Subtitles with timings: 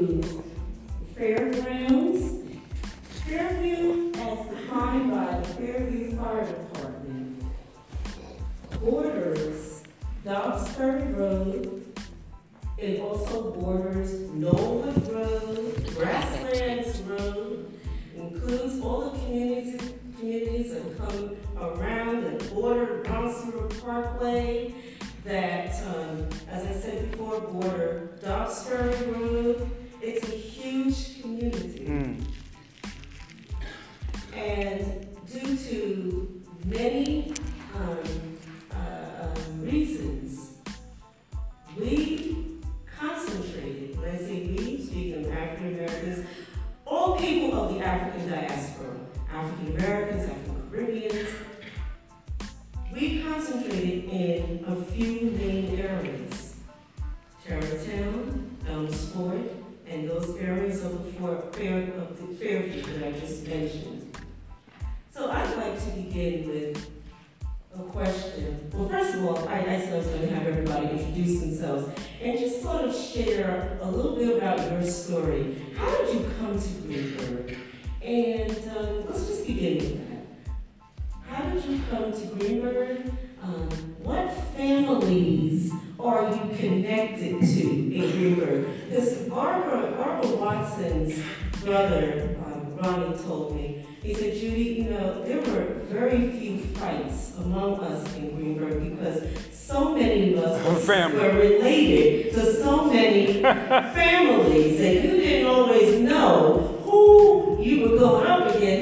[0.00, 1.89] includes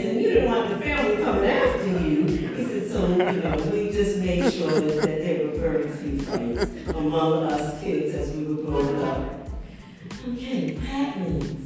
[0.06, 2.24] and you didn't want the family coming after you.
[2.26, 6.18] He said, so, you know, we just made sure that, that there were very few
[6.20, 9.48] fights among us kids as we were growing up.
[10.30, 11.56] Okay, Patmans.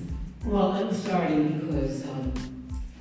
[0.44, 2.32] Well, I'm starting because um,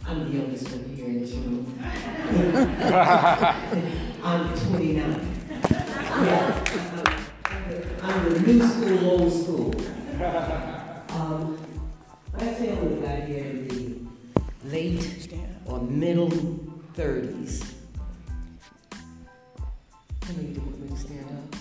[0.08, 1.66] I'm the youngest one here in this room.
[4.24, 5.28] I'm 29.
[6.24, 7.18] Yeah, I'm-
[8.04, 8.68] I'm the new
[15.72, 16.30] or middle
[16.96, 17.74] 30s.
[18.92, 21.56] I know you don't want me to stand up.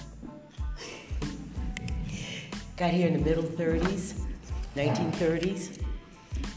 [2.77, 4.21] Got here in the middle 30s,
[4.75, 5.81] 1930s.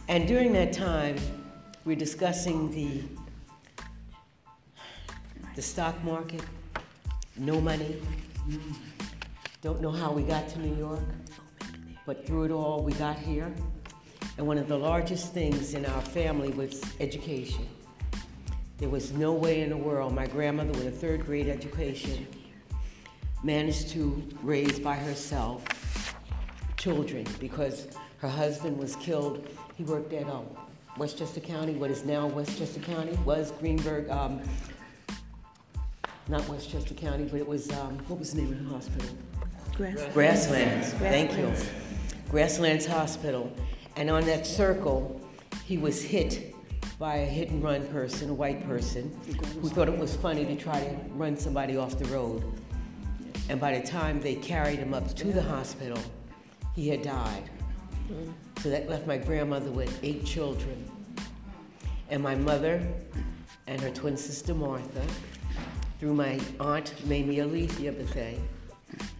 [0.07, 1.17] And during that time,
[1.85, 3.03] we're discussing the,
[5.55, 6.41] the stock market,
[7.37, 8.01] no money,
[9.61, 11.07] don't know how we got to New York,
[12.05, 13.53] but through it all, we got here.
[14.37, 17.67] And one of the largest things in our family was education.
[18.77, 22.27] There was no way in the world, my grandmother with a third grade education
[23.43, 25.63] managed to raise by herself
[26.77, 29.47] children because her husband was killed.
[29.75, 30.45] He worked at um,
[30.97, 34.41] Westchester County, what is now Westchester County, was Greenburgh, um,
[36.27, 39.09] not Westchester County, but it was, um, what was the name of the hospital?
[39.75, 40.93] Grasslands, Grasslands.
[40.93, 41.51] thank you.
[42.29, 43.51] Grasslands Hospital.
[43.95, 45.21] And on that circle,
[45.65, 46.55] he was hit
[46.99, 49.15] by a hit and run person, a white person,
[49.61, 52.43] who thought it was funny to try to run somebody off the road.
[53.49, 55.99] And by the time they carried him up to the hospital,
[56.75, 57.49] he had died.
[58.61, 60.89] So that left my grandmother with eight children.
[62.09, 62.85] And my mother
[63.67, 65.05] and her twin sister Martha,
[65.99, 68.39] through my aunt Mamie Alethea Bethea,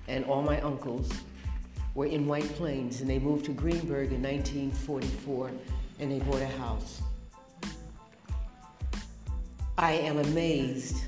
[0.08, 1.12] and all my uncles
[1.96, 5.52] were in White Plains, and they moved to Greenburgh in 1944,
[6.00, 7.02] and they bought a house.
[9.78, 11.06] I am amazed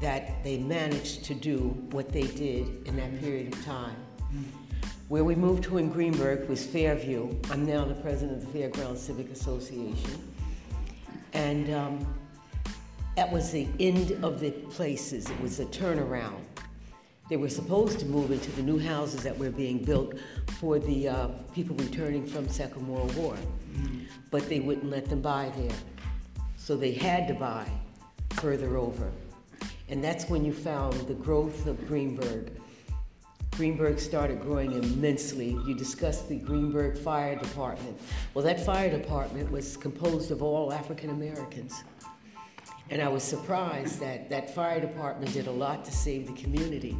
[0.00, 1.58] that they managed to do
[1.90, 3.96] what they did in that period of time.
[5.08, 7.34] Where we moved to in Greenburgh was Fairview.
[7.50, 10.32] I'm now the president of the Fairgrounds Civic Association.
[11.32, 12.14] And um,
[13.16, 15.28] that was the end of the places.
[15.28, 16.44] It was a turnaround.
[17.30, 20.14] They were supposed to move into the new houses that were being built
[20.58, 23.36] for the uh, people returning from Second World War,
[24.32, 25.76] but they wouldn't let them buy there.
[26.56, 27.66] So they had to buy
[28.30, 29.12] further over.
[29.88, 32.50] And that's when you found the growth of Greenburgh.
[33.52, 35.50] Greenburgh started growing immensely.
[35.66, 37.96] You discussed the Greenburgh Fire Department.
[38.34, 41.84] Well, that fire department was composed of all African Americans.
[42.90, 46.96] And I was surprised that that fire department did a lot to save the community.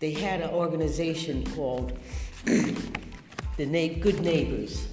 [0.00, 1.98] They had an organization called
[2.44, 4.86] the Na- Good Neighbors.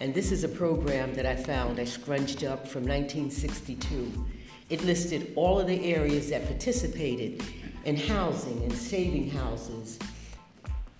[0.00, 4.26] And this is a program that I found, I scrunched up from 1962.
[4.70, 7.42] It listed all of the areas that participated
[7.84, 9.98] in housing and saving houses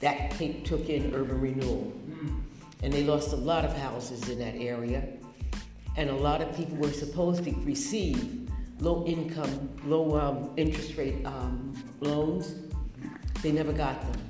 [0.00, 0.30] that
[0.64, 1.92] took in urban renewal.
[2.82, 5.02] and they lost a lot of houses in that area.
[5.96, 8.48] And a lot of people were supposed to receive
[8.80, 12.67] low income, low um, interest rate um, loans.
[13.42, 14.20] They never got them.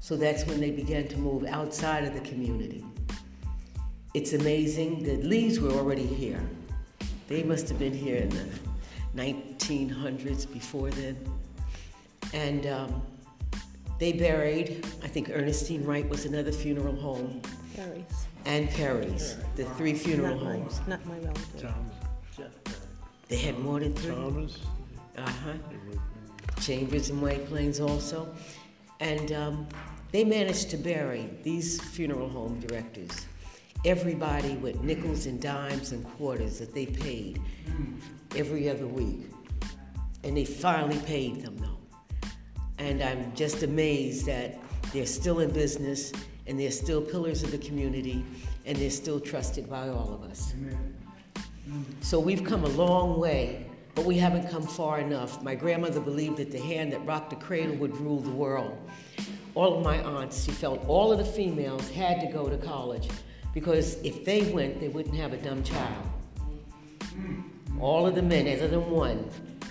[0.00, 2.84] So that's when they began to move outside of the community.
[4.14, 5.04] It's amazing.
[5.04, 6.40] The Lees were already here.
[7.28, 8.46] They must have been here in the
[9.14, 11.16] 1900s before then.
[12.32, 13.02] And um,
[13.98, 17.40] they buried, I think Ernestine Wright was another funeral home,
[17.76, 18.04] Perry's.
[18.46, 20.80] and Perry's, the three funeral Not mine, homes.
[20.88, 21.60] Not my relative.
[21.60, 22.50] Thomas,
[23.28, 24.14] They had more than three.
[24.14, 24.58] Thomas,
[25.18, 25.52] Uh-huh.
[26.60, 28.32] Chambers and White Plains also.
[29.00, 29.68] And um,
[30.12, 33.10] they managed to bury these funeral home directors,
[33.84, 37.40] everybody with nickels and dimes and quarters that they paid
[38.36, 39.30] every other week.
[40.24, 41.78] And they finally paid them though.
[42.78, 44.58] And I'm just amazed that
[44.92, 46.12] they're still in business
[46.46, 48.24] and they're still pillars of the community
[48.66, 50.54] and they're still trusted by all of us.
[52.00, 55.42] So we've come a long way, but we haven't come far enough.
[55.42, 58.78] My grandmother believed that the hand that rocked the cradle would rule the world.
[59.54, 63.08] All of my aunts, she felt all of the females had to go to college
[63.52, 66.06] because if they went, they wouldn't have a dumb child.
[67.80, 69.28] All of the men, other than one,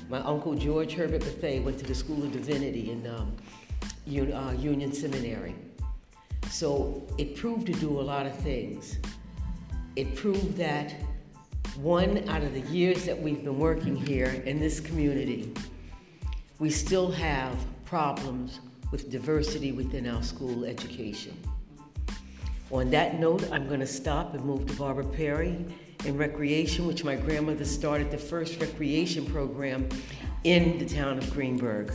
[0.10, 3.36] my uncle George Herbert Bethea went to the School of Divinity in um,
[4.08, 5.56] uh, Union Seminary.
[6.50, 8.98] So it proved to do a lot of things.
[9.96, 10.96] It proved that
[11.82, 15.54] one out of the years that we've been working here in this community,
[16.60, 17.56] we still have
[17.86, 18.60] problems
[18.92, 21.38] with diversity within our school education.
[22.72, 25.66] On that note, I'm going to stop and move to Barbara Perry
[26.04, 29.88] in recreation, which my grandmother started the first recreation program
[30.44, 31.94] in the town of Greenburgh.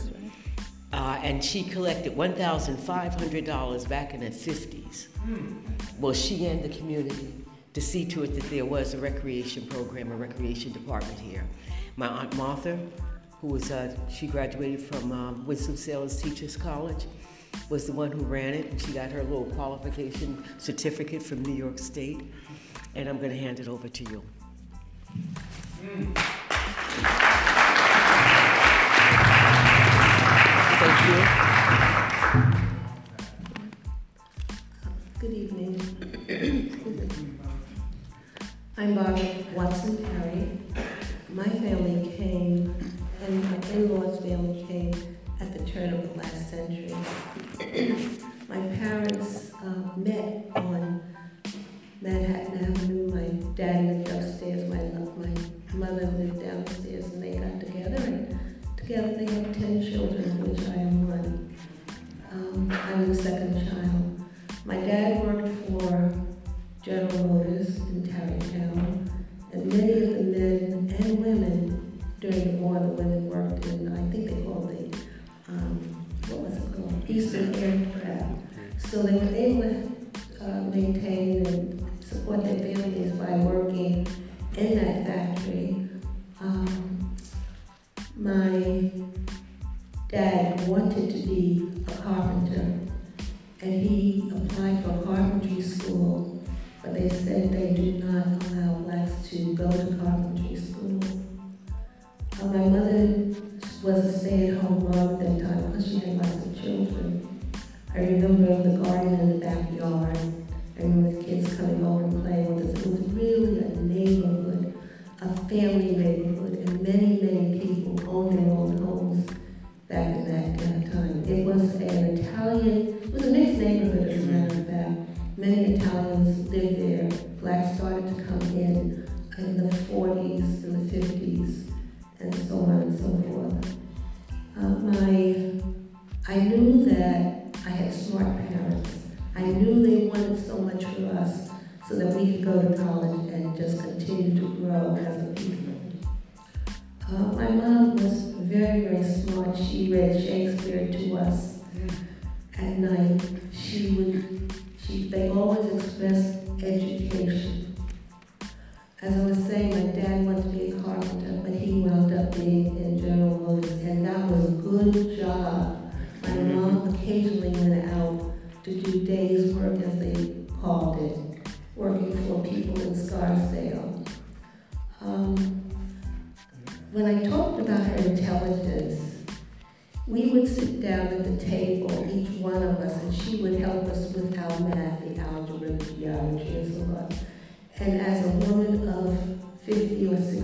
[0.93, 5.07] Uh, and she collected $1,500 back in the 50s.
[5.99, 7.44] Well, she and the community
[7.75, 11.43] to see to it that there was a recreation program, a recreation department here.
[11.97, 12.79] My Aunt Martha,
[13.41, 17.05] who was, uh, she graduated from um, Winston-Salem Teachers College,
[17.69, 21.53] was the one who ran it, and she got her little qualification certificate from New
[21.53, 22.21] York State.
[22.95, 24.23] And I'm going to hand it over to you.
[30.79, 31.19] Thank you.
[35.19, 36.81] Good evening.
[38.77, 40.59] I'm Barbara Watson Perry.
[41.29, 42.75] My family came,
[43.21, 46.93] and my in-laws' family came at the turn of the last century.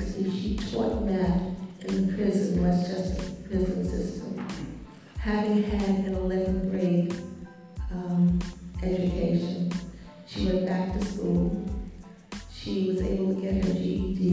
[0.01, 1.41] 50 or 60, she taught math
[1.85, 4.47] in the prison, Westchester prison system.
[5.19, 7.13] Having had an 11th grade
[7.91, 8.39] um,
[8.81, 9.71] education,
[10.27, 11.65] she went back to school.
[12.53, 14.31] She was able to get her GED,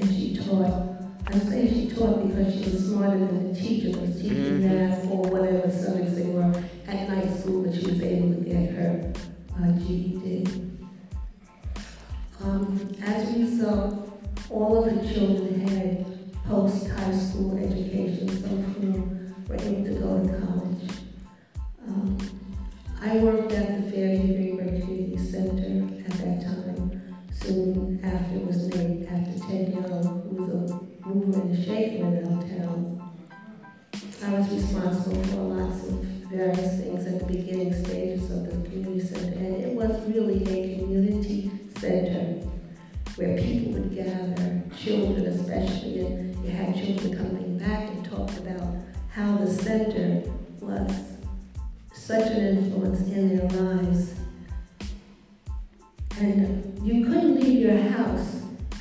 [0.00, 0.88] and she taught
[1.32, 4.88] I'm saying she taught because she was smarter than the teacher was teaching Mhm.
[4.88, 6.52] math or whatever subjects they were
[6.88, 9.12] at night school, but she was able to get her
[9.56, 10.44] uh, GED.
[12.42, 13.99] Um, as a result,
[14.50, 16.04] all of the children had
[16.44, 20.90] post-high school education, some of whom were able to go to college.
[21.86, 22.18] Um,
[23.00, 29.06] I worked at the Fairview Greenburgh Center at that time, soon after it was named
[29.06, 33.12] after Ted Young, who was a mover and a shaker in our town.
[34.22, 35.94] I was responsible for lots of
[36.28, 40.78] various things at the beginning stages of the community center, and it was really a
[40.78, 42.39] community center
[43.20, 48.76] where people would gather, children especially, and you had children coming back and talked about
[49.10, 50.22] how the center
[50.58, 50.90] was
[51.92, 54.14] such an influence in their lives.
[56.18, 58.40] And you couldn't leave your house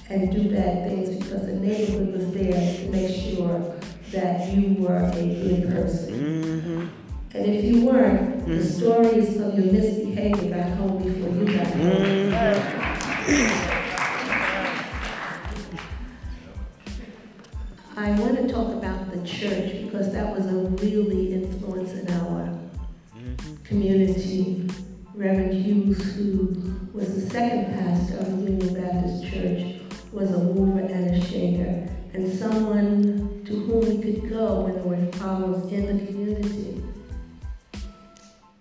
[0.10, 3.76] and do bad things because the neighborhood was there to make sure
[4.12, 6.14] that you were a good person.
[6.14, 6.88] Mm-hmm.
[7.34, 13.66] And if you weren't, the stories of your misbehavior got home before you got home.
[18.00, 22.58] I want to talk about the church because that was a really influence in our
[23.66, 24.70] community.
[25.14, 29.82] Reverend Hughes, who was the second pastor of the Union Baptist Church,
[30.14, 34.84] was a mover and a shaker, and someone to whom we could go when there
[34.86, 36.82] were problems in the community.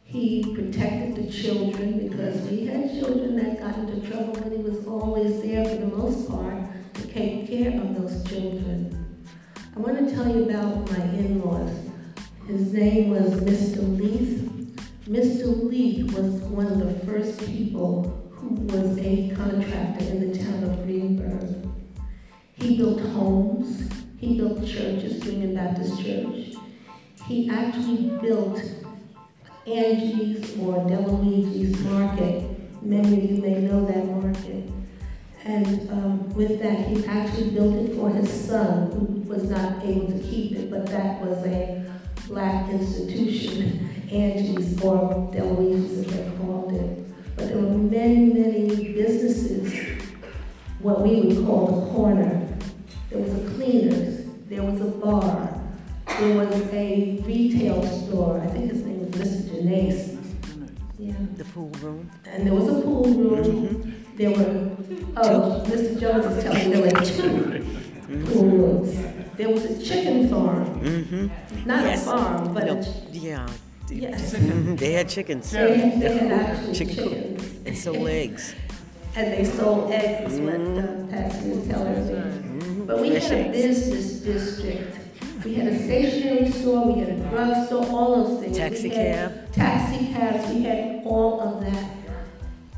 [0.02, 4.84] He protected the children because we had children that got into trouble, but he was
[4.84, 6.58] always there for the most part
[6.94, 8.97] to take care of those children.
[9.78, 11.70] I want to tell you about my in-laws.
[12.48, 13.78] His name was Mr.
[13.96, 14.50] Leith.
[15.06, 15.70] Mr.
[15.70, 20.84] Leith was one of the first people who was a contractor in the town of
[20.84, 21.70] Greenburgh.
[22.54, 26.56] He built homes, he built churches, Union Baptist Church.
[27.28, 28.60] He actually built
[29.64, 32.82] Angie's or Deluigi's Market.
[32.82, 34.72] Many of you may know that market.
[35.48, 40.06] And um, with that, he actually built it for his son, who was not able
[40.06, 41.90] to keep it, but that was a
[42.26, 47.34] black institution, Angie's or Deluigi's, as they called it.
[47.34, 50.02] But there were many, many businesses,
[50.80, 52.46] what we would call the corner.
[53.08, 55.58] There was a cleaners, there was a bar,
[56.20, 59.48] there was a retail store, I think his name was Mr.
[59.48, 60.18] Janace.
[60.98, 61.14] Yeah.
[61.38, 62.10] The pool room.
[62.26, 64.04] And there was a pool room.
[64.16, 64.76] There were,
[65.16, 66.00] oh, Mr.
[66.00, 68.96] Jones is telling me there were two pool rooms.
[69.36, 71.66] There was a chicken farm, Mm-hmm.
[71.66, 73.46] not a farm, but No, a, yeah.
[73.90, 74.34] yes.
[74.34, 77.42] Mhm, They had chickens They had, they had Chicken chickens.
[77.66, 78.54] and sold eggs.
[79.14, 82.12] And they sold eggs, is what uh, Patsy was telling me.
[82.14, 84.94] Mhm, But we fresh had a business district.
[85.44, 88.56] We had a stationery store, we had a drugstore, all those things.
[88.56, 89.52] Taxi cab.
[89.52, 91.84] Taxi cabs, we had all of that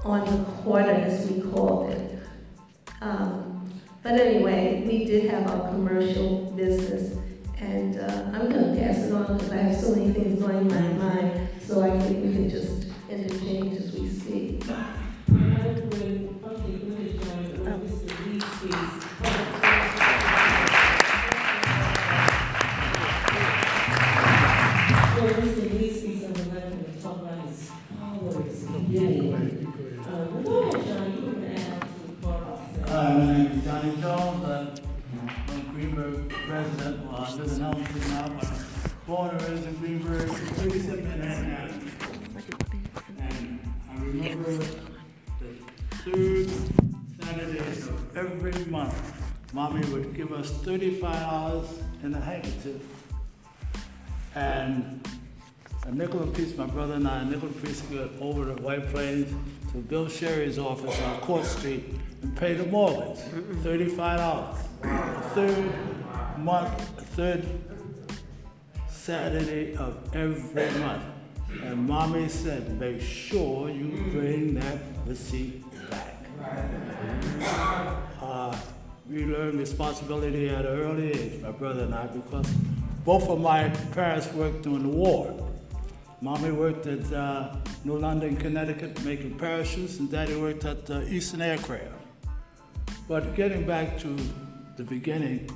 [0.04, 2.18] on the corner, as we called it.
[3.00, 3.46] Um,
[4.02, 7.18] But anyway, we did have our commercial business,
[7.58, 10.68] and uh, I'm gonna pass it on because I have so many things going in
[10.68, 14.64] my mind, so I think we can just interchange as we speak.
[56.40, 57.48] Apiece, my brother and I, nickel
[57.90, 59.32] go over to White Plains
[59.72, 63.18] to Bill Sherry's office on Court Street and pay the mortgage,
[63.62, 64.56] thirty-five dollars.
[65.34, 65.72] Third
[66.38, 66.82] month,
[67.14, 67.44] third
[68.88, 71.04] Saturday of every month.
[71.64, 76.16] And mommy said, make sure you bring that receipt back.
[78.22, 78.56] Uh,
[79.08, 82.46] we learned responsibility at an early age, my brother and I, because
[83.04, 85.49] both of my parents worked during the war.
[86.22, 91.40] Mommy worked at uh, New London, Connecticut, making parachutes, and Daddy worked at uh, Eastern
[91.40, 91.94] Aircraft.
[93.08, 94.14] But getting back to
[94.76, 95.48] the beginning,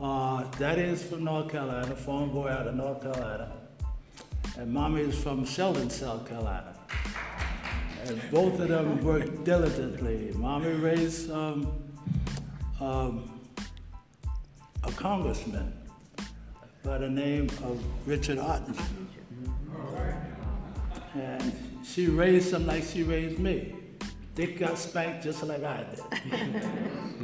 [0.00, 3.52] uh, Daddy is from North Carolina, farm boy out of North Carolina,
[4.58, 6.74] and Mommy is from Sheldon, South Carolina.
[8.06, 10.32] And both of them worked diligently.
[10.34, 11.72] Mommy raised um,
[12.80, 13.40] um,
[14.82, 15.72] a congressman
[16.82, 19.03] by the name of Richard Otten.
[21.14, 21.52] And
[21.84, 23.74] she raised him like she raised me.
[24.34, 26.64] Dick got spanked just like I did.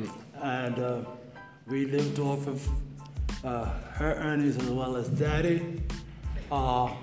[0.42, 1.04] and uh,
[1.66, 2.68] we lived off of
[3.44, 3.64] uh,
[3.94, 5.82] her earnings as well as daddy,
[6.52, 6.94] uh,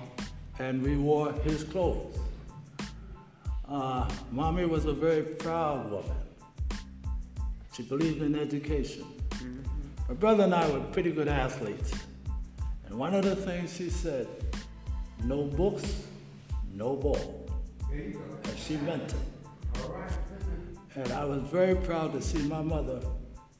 [0.58, 2.18] and we wore his clothes.
[3.68, 6.16] Uh, mommy was a very proud woman.
[7.74, 9.04] She believed in education.
[10.08, 11.92] My brother and I were pretty good athletes.
[12.86, 14.26] And one of the things she said,
[15.24, 16.04] no books,
[16.74, 17.48] no ball.
[17.90, 19.14] And she meant it.
[20.94, 23.00] And I was very proud to see my mother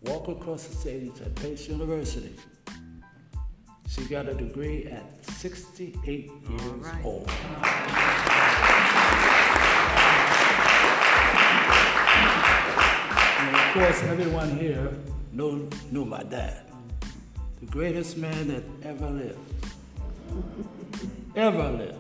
[0.03, 2.35] walk across the stage at Pace University.
[3.89, 7.31] She got a degree at 68 years old.
[13.41, 14.93] And of course, everyone here
[15.33, 16.71] knew, knew my dad,
[17.61, 19.39] the greatest man that ever lived.
[21.39, 21.99] Ever lived.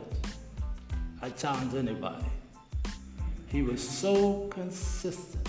[1.22, 2.26] I challenge anybody.
[3.46, 5.48] He was so consistent.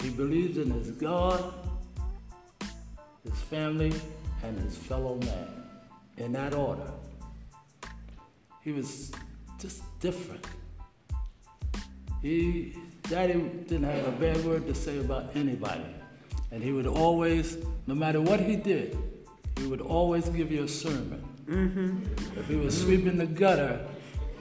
[0.00, 1.54] He believed in his God,
[3.24, 3.92] his family,
[4.42, 5.48] and his fellow man.
[6.18, 6.90] In that order.
[8.62, 9.10] He was
[9.58, 10.44] just different.
[12.20, 13.34] He, Daddy
[13.68, 15.84] didn't have a bad word to say about anybody.
[16.52, 18.96] And he would always, no matter what he did,
[19.58, 21.24] he would always give you a sermon.
[21.52, 22.38] Mm-hmm.
[22.38, 23.84] If he was sweeping the gutter,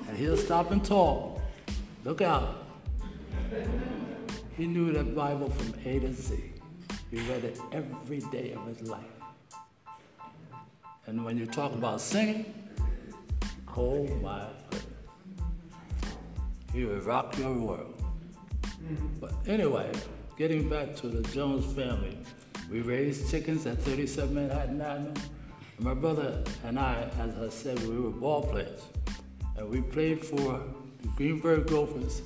[0.08, 1.42] and he'll stop and talk,
[2.06, 2.64] look out.
[4.56, 6.42] He knew the Bible from A to Z.
[7.10, 9.04] He read it every day of his life.
[11.06, 12.54] And when you talk about singing,
[13.76, 14.88] oh my goodness.
[16.72, 18.02] He would rock your world.
[19.20, 19.92] But anyway,
[20.38, 22.18] getting back to the Jones family,
[22.72, 25.14] we raised chickens at 37 Manhattan Avenue.
[25.82, 28.82] And my brother and I, as I said, we were ball players.
[29.58, 30.64] And we played for
[31.02, 32.22] the Greenburgh Gophers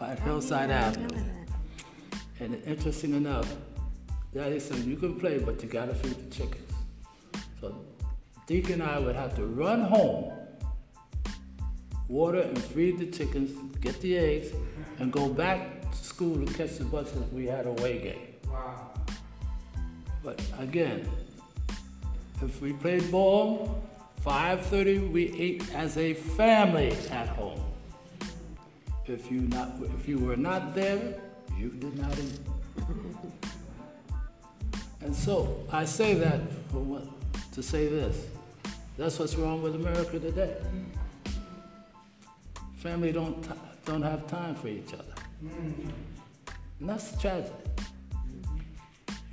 [0.00, 1.22] at Hillside Avenue.
[2.40, 3.54] And interesting enough,
[4.34, 6.72] Daddy said, you can play, but you gotta feed the chickens.
[7.60, 7.84] So
[8.48, 10.32] Deke and I would have to run home,
[12.08, 14.48] water and feed the chickens, get the eggs,
[14.98, 18.50] and go back to school to catch the bus if we had a away game.
[18.50, 18.90] Wow.
[20.24, 21.08] But again,
[22.42, 23.82] if we played ball,
[24.24, 27.60] 5:30 we ate as a family at home.
[29.06, 31.20] If you not, if you were not there,
[31.58, 32.40] you did not eat.
[35.04, 36.40] And so I say that
[36.72, 37.04] what,
[37.52, 38.26] to say this.
[38.96, 40.56] That's what's wrong with America today.
[42.76, 43.36] Family don't
[43.84, 45.14] don't have time for each other.
[45.42, 45.92] And
[46.88, 47.52] that's tragedy.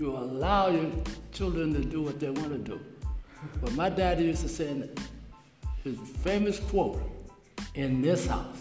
[0.02, 0.90] You allow your
[1.32, 2.80] children to do what they want to do.
[3.62, 4.90] But my daddy used to say
[5.84, 7.00] his famous quote,
[7.76, 8.58] in this house.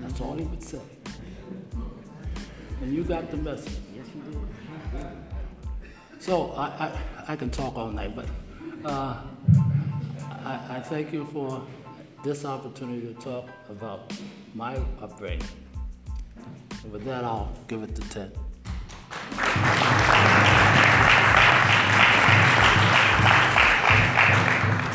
[0.00, 0.80] That's all he would say.
[2.80, 3.76] And you got the message.
[3.94, 5.08] Yes, you did.
[6.20, 6.98] So I, I,
[7.28, 8.26] I can talk all night, but
[8.86, 9.18] uh,
[10.42, 11.66] I, I thank you for
[12.24, 14.10] this opportunity to talk about
[14.54, 15.42] my upbringing.
[16.82, 18.38] And with that, I'll give it to Ted.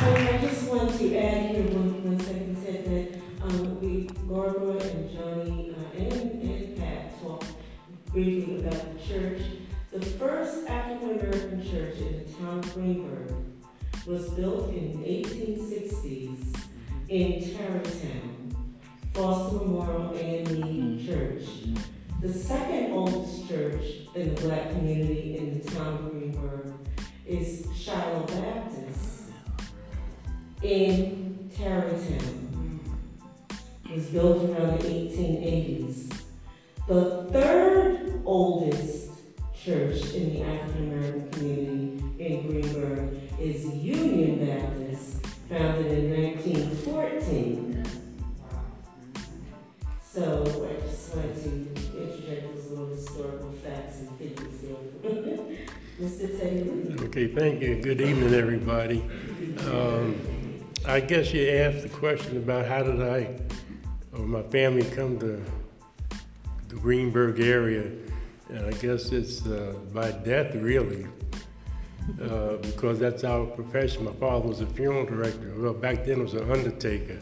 [0.04, 4.74] Tony, I just want to add here one, one second, said that, um, we, Barbara
[4.84, 7.46] and Johnny, uh, and, and Pat talked
[8.12, 9.42] briefly about the church.
[9.94, 13.34] The first African-American church in the town of Greenburgh
[14.06, 16.54] was built in eighteen sixties
[17.08, 18.56] in Tarrytown,
[19.14, 21.46] Foster Memorial AME Church.
[22.20, 23.86] The second oldest church
[24.16, 26.73] in the black community in the town of Greenburgh
[30.64, 32.80] in Tarrytown.
[33.90, 36.10] It was built around the eighteen eighties.
[36.88, 39.12] The third oldest
[39.54, 47.86] church in the African American community in Greenburgh is Union Baptist, founded in nineteen fourteen.
[50.02, 51.50] So I just wanted to
[51.98, 54.54] interject those little historical facts and figures
[56.02, 56.40] Mr.
[56.40, 57.06] Taylor.
[57.06, 57.82] Okay, thank you.
[57.82, 59.02] Good evening, everybody.
[59.60, 60.33] Um,
[60.86, 63.40] I guess you asked the question about how did I,
[64.12, 65.42] or my family come to
[66.68, 67.90] the Greenburgh area.
[68.50, 71.08] And I guess it's uh, by death, really,
[72.22, 74.04] uh, because that's our profession.
[74.04, 75.54] My father was a funeral director.
[75.56, 77.18] Well, back then it was an undertaker.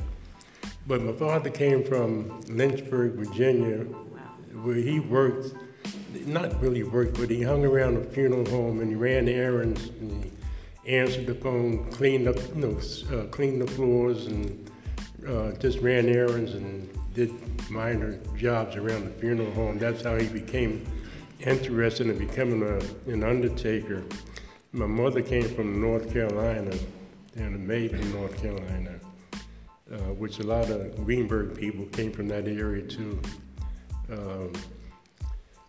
[0.87, 3.83] But my father came from Lynchburg, Virginia,
[4.63, 5.53] where he worked,
[6.25, 10.23] not really worked, but he hung around a funeral home and he ran errands and
[10.23, 10.31] he
[10.85, 12.79] answered the phone, cleaned up, you know,
[13.17, 14.71] uh, cleaned the floors and
[15.27, 17.31] uh, just ran errands and did
[17.69, 19.77] minor jobs around the funeral home.
[19.77, 20.85] That's how he became
[21.39, 24.03] interested in becoming a, an undertaker.
[24.71, 26.71] My mother came from North Carolina,
[27.35, 28.99] down in Maiden, North Carolina
[29.91, 33.19] uh, which a lot of Greenburgh people came from that area too.
[34.11, 34.53] Um,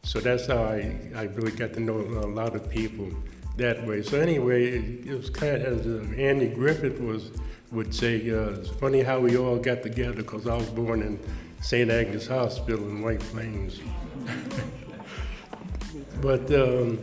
[0.05, 3.11] so that's how I, I really got to know a lot of people
[3.57, 4.03] that way.
[4.03, 7.31] So anyway, it, it was kind of, as uh, Andy Griffith was,
[7.71, 11.19] would say, uh, it's funny how we all got together because I was born in
[11.61, 11.91] St.
[11.91, 13.81] Agnes Hospital in White Plains.
[16.21, 16.99] but um,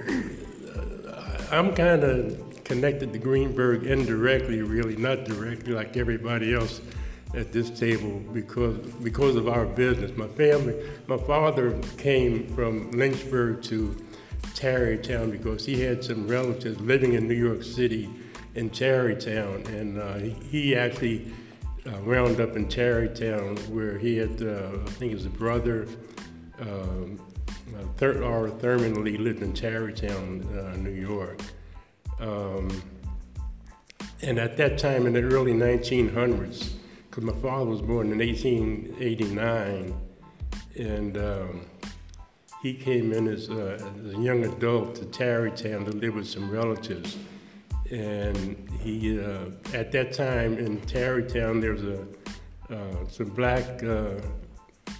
[1.51, 6.81] I'm kind of connected to Greenburgh indirectly, really, not directly like everybody else
[7.33, 10.15] at this table because because of our business.
[10.17, 10.75] My family,
[11.07, 13.95] my father came from Lynchburg to
[14.53, 18.09] Tarrytown because he had some relatives living in New York City
[18.55, 20.17] in Tarrytown, and uh,
[20.49, 21.31] he, actually
[21.85, 25.87] uh, wound up in Tarrytown where he had, uh, I think his brother,
[26.59, 27.19] um,
[27.75, 28.49] uh, Thur- R.
[28.49, 31.39] Thurman Lee lived in Tarrytown, uh, New York.
[32.19, 32.69] Um,
[34.21, 36.73] and at that time, in the early 1900s,
[37.09, 39.93] because my father was born in 1889,
[40.77, 41.65] and um,
[42.61, 46.49] he came in as a, as a young adult to Tarrytown to live with some
[46.49, 47.17] relatives.
[47.89, 52.05] And he, uh, at that time in Tarrytown, there was a,
[52.69, 54.15] uh, some black uh,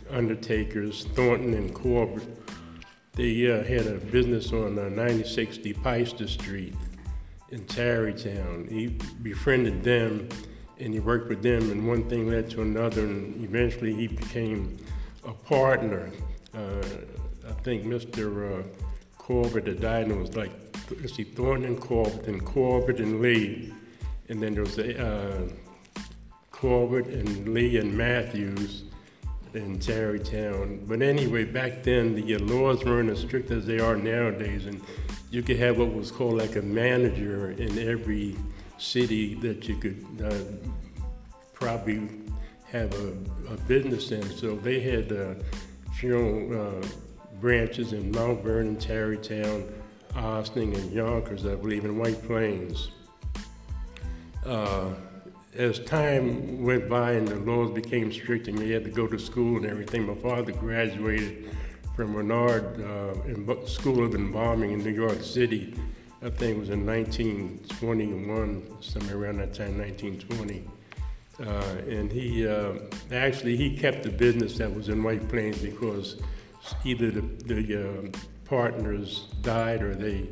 [0.10, 2.28] undertakers, Thornton and Corbett.
[3.14, 6.74] They uh, had a business on uh, 9060 Peister Street
[7.50, 8.68] in Tarrytown.
[8.70, 8.88] He
[9.22, 10.30] befriended them
[10.80, 14.78] and he worked with them, and one thing led to another, and eventually he became
[15.26, 16.10] a partner.
[16.54, 16.82] Uh,
[17.50, 18.60] I think Mr.
[18.60, 18.64] Uh,
[19.18, 20.52] Corbett the it was like,
[21.02, 23.74] let's see, Thornton and Corbett, and Corbett and Lee,
[24.30, 25.48] and then there was uh,
[26.52, 28.84] Corbett and Lee and Matthews
[29.54, 30.86] in Tarrytown.
[30.88, 34.82] But anyway, back then the uh, laws weren't as strict as they are nowadays, and
[35.32, 38.36] you could have what was called like a manager in every
[38.78, 40.68] city that you could uh,
[41.54, 42.10] probably
[42.66, 43.10] have a,
[43.54, 44.24] a business in.
[44.30, 45.34] So they had uh,
[45.94, 46.88] funeral uh,
[47.40, 49.72] branches in Mount Vernon, Tarrytown,
[50.16, 52.92] Austin, and Yonkers, I believe, in White Plains.
[54.46, 54.94] Uh,
[55.56, 59.18] as time went by and the laws became strict and you had to go to
[59.18, 61.50] school and everything, my father graduated
[61.96, 65.74] from Renard uh, School of Embalming in New York City.
[66.22, 70.64] I think it was in 1921, somewhere around that time, 1920.
[71.42, 71.46] Uh,
[71.90, 72.74] and he uh,
[73.12, 76.22] actually he kept the business that was in White Plains because
[76.84, 80.28] either the, the uh, partners died or they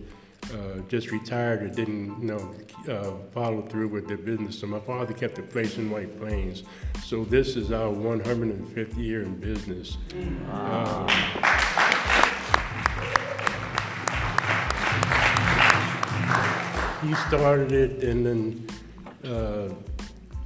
[0.54, 2.56] uh, just retired or didn't, you know,
[2.90, 4.58] uh, follow through with their business.
[4.60, 6.63] So my father kept a place in White Plains.
[7.04, 9.98] So this is our 150th year in business.
[10.50, 11.08] Wow!
[17.04, 18.68] he started it and then
[19.32, 19.74] uh,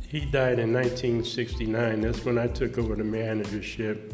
[0.07, 2.01] he died in 1969.
[2.01, 4.13] That's when I took over the managership.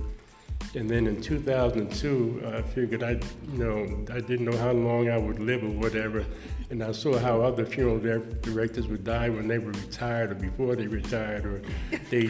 [0.78, 3.20] And then in 2002, I figured I,
[3.52, 6.24] you know, I didn't know how long I would live or whatever.
[6.70, 10.76] And I saw how other funeral directors would die when they were retired or before
[10.76, 11.64] they retired or
[12.12, 12.28] they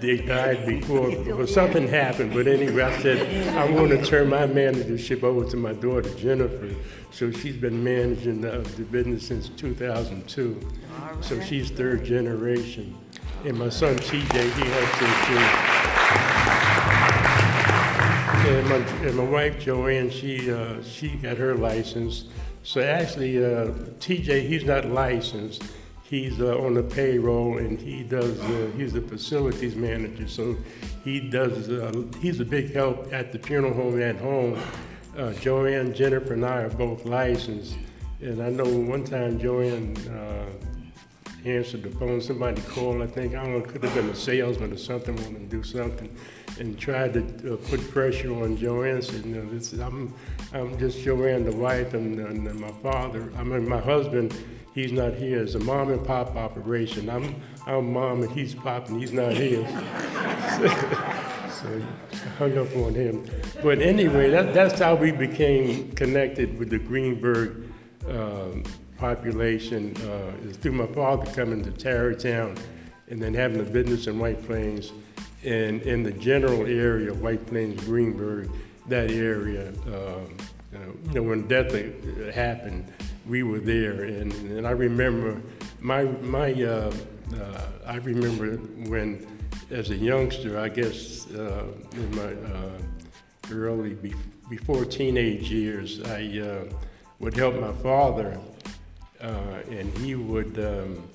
[0.00, 2.34] they died before or something happened.
[2.34, 6.74] But anyway, I said, I want to turn my managership over to my daughter Jennifer.
[7.12, 10.68] So she's been managing uh, the business since 2002.
[11.20, 12.98] So she's third generation.
[13.44, 15.93] And my son TJ, he helps too.
[18.54, 22.26] And my, and my wife Joanne, she uh, she got her license.
[22.62, 25.64] So actually, uh, TJ, he's not licensed.
[26.04, 28.38] He's uh, on the payroll, and he does.
[28.38, 30.56] Uh, he's the facilities manager, so
[31.02, 31.68] he does.
[31.68, 34.56] Uh, he's a big help at the funeral home at home.
[35.18, 37.74] Uh, Joanne, Jennifer, and I are both licensed,
[38.20, 39.96] and I know one time Joanne
[41.44, 42.20] answered the phone.
[42.20, 45.48] Somebody called, I think, I don't know, could have been a salesman or something, wanting
[45.48, 46.16] to do something,
[46.58, 49.02] and tried to uh, put pressure on Joanne.
[49.02, 50.14] Said, "No, this is, I'm,
[50.52, 53.32] I'm just Joanne, the wife, and, and my father.
[53.36, 54.34] I mean, my husband.
[54.74, 55.40] He's not here.
[55.40, 57.08] It's a mom and pop operation.
[57.08, 59.64] I'm, I'm mom and he's pop and he's not here.
[61.64, 61.80] So
[62.12, 63.24] I hung up on him.
[63.62, 67.68] But anyway, that, that's how we became connected with the Greenburgh
[68.08, 68.64] um,
[68.98, 69.96] population.
[69.98, 72.56] Uh, is through my father coming to Tarrytown
[73.08, 74.92] and then having a business in White Plains.
[75.44, 78.50] And in the general area of White Plains, Greenburgh,
[78.88, 80.20] that area, uh,
[80.72, 81.72] you know, when death
[82.34, 82.90] happened,
[83.26, 84.04] we were there.
[84.04, 85.40] And, and I remember
[85.80, 86.92] my, my uh,
[87.34, 88.56] uh, I remember
[88.88, 89.26] when
[89.70, 92.78] as a youngster, I guess uh, in my uh,
[93.50, 94.14] early, be-
[94.48, 96.74] before teenage years, I uh,
[97.18, 98.38] would help my father,
[99.20, 101.08] and he would um,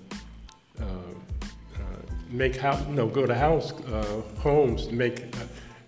[2.30, 5.34] make house, no, go to house uh, homes make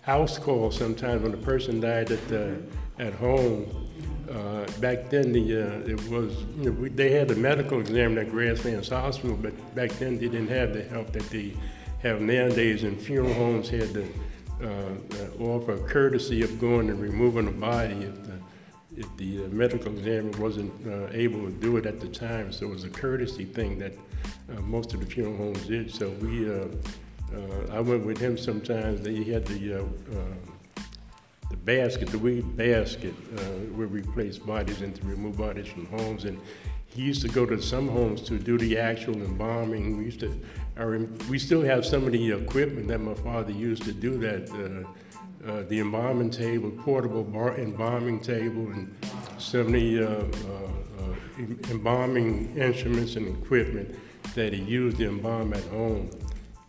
[0.02, 2.60] house calls sometimes when a person died at the,
[2.98, 3.88] at home.
[4.30, 8.16] Uh, back then, the uh, it was you know, we, they had a medical exam
[8.18, 11.54] at Grasslands Hospital, but back then they didn't have the help that they
[12.02, 14.08] have nowadays, and funeral homes had to
[14.62, 18.38] uh, offer courtesy of going and removing a body if the,
[18.96, 22.52] if the uh, medical examiner wasn't uh, able to do it at the time.
[22.52, 23.94] So it was a courtesy thing that
[24.50, 25.92] uh, most of the funeral homes did.
[25.92, 26.66] So we, uh,
[27.34, 29.06] uh, I went with him sometimes.
[29.06, 29.84] He had the uh,
[31.50, 33.12] the basket, the weed basket,
[33.74, 36.24] where we place bodies and to remove bodies from homes.
[36.24, 36.40] And
[36.86, 39.98] he used to go to some homes to do the actual embalming.
[39.98, 40.40] We used to,
[40.78, 44.86] our, we still have some of the equipment that my father used to do that.
[45.46, 48.94] Uh, the embalming table, portable bar, embalming table, and
[49.38, 53.92] some of the uh, uh, uh, embalming instruments and equipment
[54.36, 56.08] that he used to embalm at home.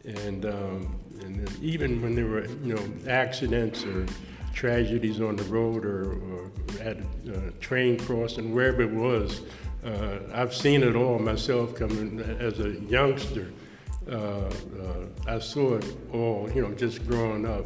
[0.06, 4.08] And, um, and even when there were, you know, accidents or
[4.54, 9.42] tragedies on the road or, or at a uh, train crossing, wherever it was,
[9.86, 13.52] uh, I've seen it all myself coming as a youngster.
[14.10, 14.50] Uh, uh,
[15.28, 17.66] I saw it all, you know, just growing up.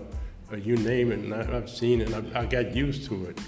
[0.52, 3.40] Uh, you name it, and I, I've seen it, I, I got used to it.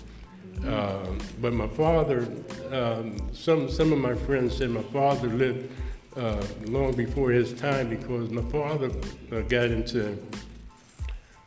[0.67, 2.27] Um, but my father,
[2.71, 5.71] um, some some of my friends said my father lived
[6.17, 8.91] uh, long before his time because my father
[9.31, 10.17] uh, got into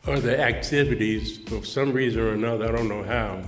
[0.07, 2.69] other activities for some reason or another.
[2.69, 3.43] I don't know how.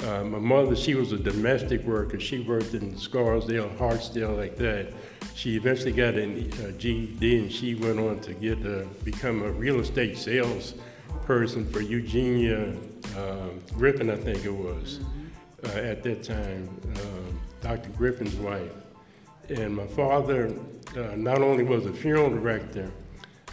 [0.00, 2.18] Uh, my mother, she was a domestic worker.
[2.18, 4.92] She worked in Scarsdale, Hartsdale, like that.
[5.34, 9.50] She eventually got a uh, GED, and she went on to get uh, become a
[9.50, 10.74] real estate sales
[11.22, 12.74] person for Eugenia
[13.16, 15.00] uh, Griffin, I think it was,
[15.64, 17.88] uh, at that time, um, Dr.
[17.90, 18.72] Griffin's wife.
[19.48, 20.54] And my father
[20.96, 22.90] uh, not only was a funeral director,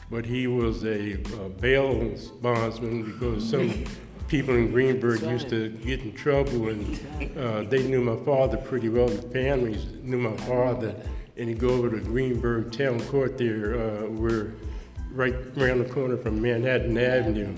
[0.09, 3.85] but he was a uh, bail bondsman because some
[4.27, 8.89] people in Greenburgh used to get in trouble and uh, they knew my father pretty
[8.89, 9.07] well.
[9.07, 10.95] The families knew my father,
[11.37, 14.53] and he'd go over to Greenburgh Town Court there, uh, where
[15.11, 17.53] right around the corner from Manhattan Avenue.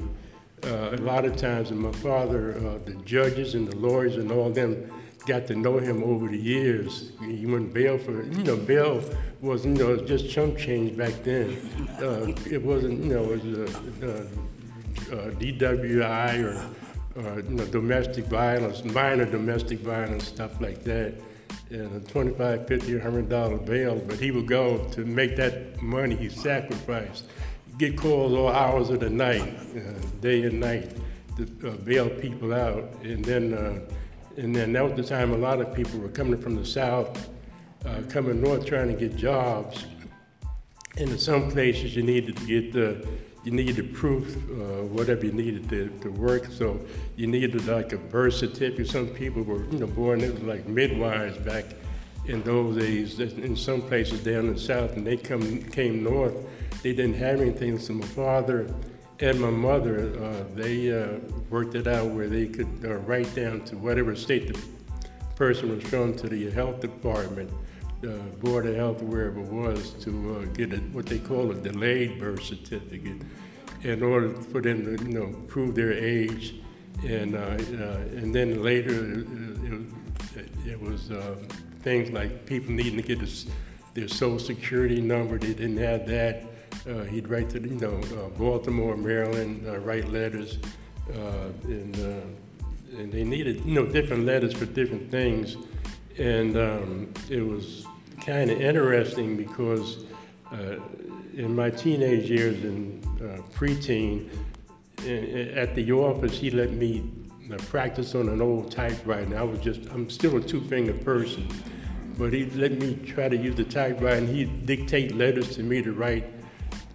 [0.63, 4.31] Uh, a lot of times, and my father, uh, the judges and the lawyers and
[4.31, 4.89] all them
[5.25, 7.11] got to know him over the years.
[7.21, 9.03] He went bail for, you know, bail
[9.41, 11.57] was, you know, just chump change back then.
[12.01, 14.25] Uh, it wasn't, you know, it was uh,
[15.11, 21.13] uh, DWI or, or, you know, domestic violence, minor domestic violence, stuff like that.
[21.69, 26.15] And a 25, 50, 100 dollar bail, but he would go to make that money
[26.15, 27.25] he sacrificed.
[27.77, 29.79] Get calls all hours of the night, uh,
[30.21, 30.95] day and night,
[31.37, 32.83] to uh, bail people out.
[33.03, 33.79] And then uh,
[34.37, 37.29] and then that was the time a lot of people were coming from the south,
[37.85, 39.85] uh, coming north trying to get jobs.
[40.97, 43.07] And in some places you needed to get the,
[43.43, 46.45] you needed proof, uh, whatever you needed to, to work.
[46.45, 46.79] So
[47.15, 48.87] you needed like a birth certificate.
[48.87, 51.65] Some people were, you know, born, it was like midwives back
[52.25, 53.19] in those days.
[53.19, 56.35] In some places down in the south, and they come came north,
[56.81, 57.79] they didn't have anything.
[57.79, 58.73] So my father
[59.19, 63.61] and my mother, uh, they uh, worked it out where they could uh, write down
[63.65, 64.59] to whatever state the
[65.35, 67.51] person was from to the health department,
[68.05, 71.55] uh, Board of Health, wherever it was, to uh, get a, what they call a
[71.55, 73.21] delayed birth certificate
[73.83, 76.55] in order for them to, you know, prove their age.
[77.05, 81.35] And, uh, uh, and then later, uh, it, it was uh,
[81.81, 83.19] things like people needing to get
[83.93, 85.37] their social security number.
[85.37, 86.45] They didn't have that.
[87.09, 88.01] He'd write to, you know,
[88.37, 90.59] Baltimore, Maryland, write letters,
[91.63, 91.95] and,
[92.97, 95.57] and they needed, you know, different letters for different things.
[96.17, 97.85] And um, it was
[98.25, 100.05] kind of interesting because
[100.51, 100.77] uh,
[101.35, 104.29] in my teenage years and uh, preteen,
[105.01, 105.03] i-
[105.59, 107.03] at the office, he let me
[107.51, 109.23] uh, practice on an old typewriter.
[109.23, 111.47] And I was just, I'm still a two-finger person,
[112.17, 115.81] but he let me try to use the typewriter, and he'd dictate letters to me
[115.81, 116.25] to write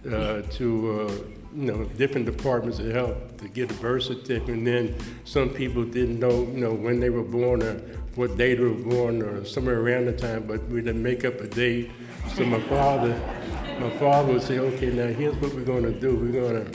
[0.09, 1.11] uh, to, uh,
[1.53, 4.47] you know, different departments of health to get a birth certificate.
[4.47, 7.81] And then some people didn't know, you know, when they were born or
[8.15, 11.39] what day they were born or somewhere around the time, but we didn't make up
[11.41, 11.91] a date.
[12.35, 13.19] So my father,
[13.79, 16.15] my father would say, okay, now here's what we're gonna do.
[16.15, 16.65] We're gonna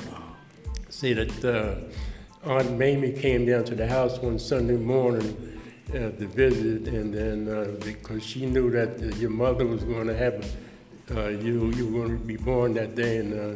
[0.89, 6.27] say that uh, Aunt Mamie came down to the house one Sunday morning uh, to
[6.27, 10.45] visit, and then uh, because she knew that your mother was going to have
[11.11, 13.55] uh, you, you were going to be born that day, and uh,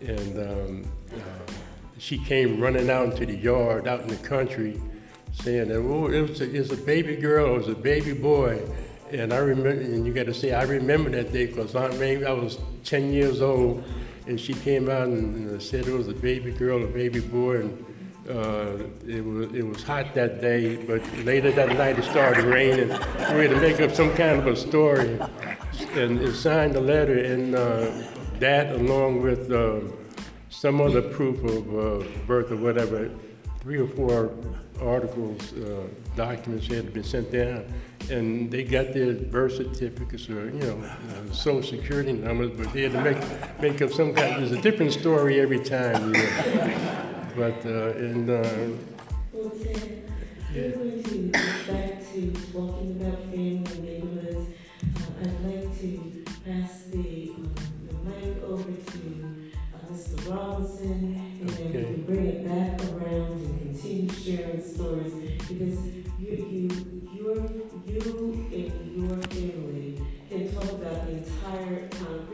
[0.00, 1.52] and um, uh,
[1.98, 4.80] she came running out into the yard, out in the country,
[5.42, 8.60] saying that oh, it was a, it's a baby girl, it was a baby boy.
[9.10, 12.26] And I remember, and you got to say, I remember that day because Aunt Mamie,
[12.26, 13.82] I was 10 years old,
[14.26, 17.60] and she came out and uh, said it was a baby girl, a baby boy,
[17.60, 17.84] and
[18.28, 20.76] uh, it was it was hot that day.
[20.76, 22.88] But later that night it started raining.
[22.88, 25.18] We had to make up some kind of a story,
[25.94, 27.90] and, and signed the letter, and uh,
[28.38, 29.80] that along with uh,
[30.50, 33.10] some other proof of uh, birth or whatever,
[33.68, 34.30] three or four
[34.80, 37.62] articles, uh, documents had been sent down,
[38.10, 42.84] and they got their birth certificates or, you know, uh, social security numbers, but they
[42.84, 47.30] had to make, make up some kind, there's a different story every time, you know.
[47.36, 48.42] But, uh, and, uh,
[49.34, 50.10] Well, Ted,
[50.54, 54.48] we're going to get back to talking about family and neighborhoods.
[54.96, 57.54] Uh, I'd like to pass the, um,
[57.86, 58.98] the mic over to
[59.74, 60.30] uh, Mr.
[60.34, 61.70] Robinson, and Okay.
[61.70, 61.97] can
[64.28, 65.12] sharing stories,
[65.48, 65.78] because
[66.18, 66.68] you, you,
[67.14, 67.42] you're,
[67.86, 68.00] you
[68.52, 72.28] and your family can talk about the entire town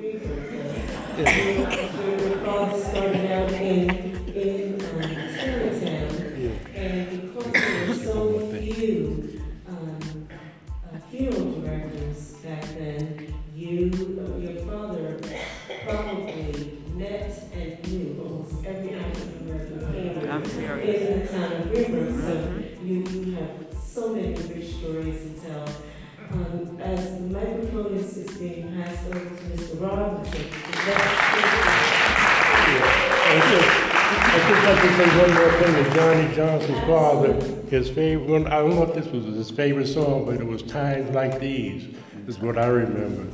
[35.04, 37.32] say one more thing to Johnny Johnson's father.
[37.68, 40.62] His favorite, one, I don't know if this was his favorite song, but it was
[40.62, 41.94] Times Like These,
[42.26, 43.26] is what I remember.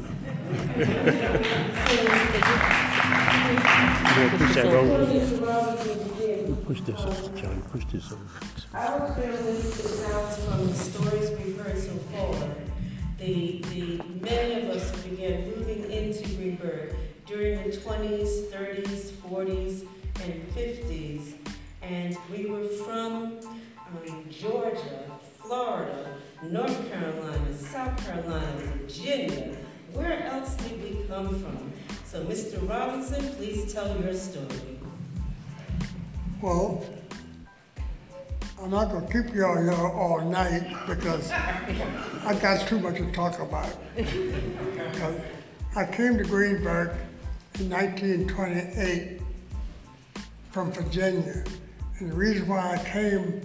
[4.11, 5.07] Yeah, push that So, over.
[5.07, 5.47] Mr.
[5.47, 8.25] Robinson, Push this, up, Johnny, push this over.
[8.75, 12.49] Our family sounds from the stories we've heard so far.
[13.19, 16.95] The, the, many of us began moving into Greenburgh
[17.27, 19.85] during the twenties, thirties, forties,
[20.23, 21.35] and fifties.
[21.83, 23.41] And we were from,
[23.89, 29.57] um, Georgia, Florida, North Carolina, South Carolina, Virginia.
[29.93, 31.73] Where else did we come from?
[32.05, 32.69] So, Mr.
[32.69, 34.79] Robinson, please tell your story.
[36.41, 36.85] Well,
[38.63, 43.11] I'm not gonna keep you all here all night because I got too much to
[43.13, 43.75] talk about.
[45.77, 46.95] I came to Greenburgh
[47.59, 49.21] in 1928
[50.51, 51.45] from Virginia.
[52.01, 53.43] And the reason why I came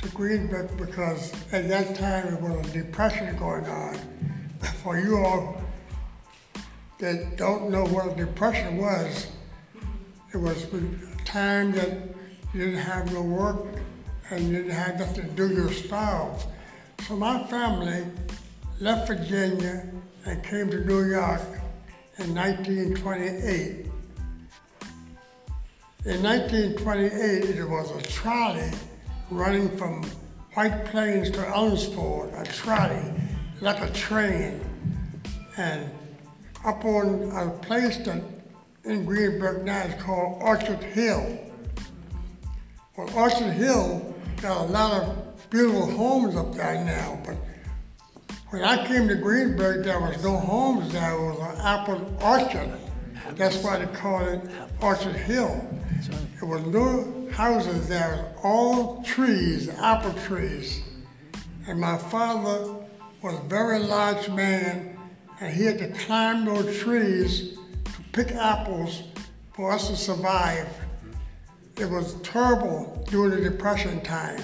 [0.00, 3.98] to Greenburgh because at that time there was a depression going on.
[4.82, 5.62] For you all
[6.98, 9.28] that don't know what a depression was,
[10.34, 11.98] it was a time that
[12.52, 13.64] you didn't have no work
[14.30, 16.44] and you didn't have nothing to do, you starved.
[17.08, 18.04] So my family
[18.78, 19.86] left Virginia
[20.26, 21.40] and came to New York
[22.18, 23.85] in 1928.
[26.06, 28.70] In 1928, it was a trolley
[29.28, 30.04] running from
[30.54, 33.12] White Plains to Elmsford, a trolley,
[33.60, 34.60] like a train.
[35.56, 35.90] And
[36.64, 38.22] up on a place that
[38.84, 41.40] in Greenburgh now is called Orchard Hill.
[42.96, 47.36] Well, Orchard Hill got a lot of beautiful homes up there now, but
[48.50, 51.12] when I came to Greenburgh, there was no homes there.
[51.12, 52.85] It was an apple orchard.
[53.36, 54.40] That's why they called it
[54.80, 55.62] Orchard Hill.
[56.40, 58.34] There was no houses there.
[58.42, 60.82] All trees, apple trees.
[61.66, 62.76] And my father
[63.22, 64.98] was a very large man,
[65.40, 69.02] and he had to climb those trees to pick apples
[69.54, 70.68] for us to survive.
[71.78, 74.42] It was terrible during the Depression time.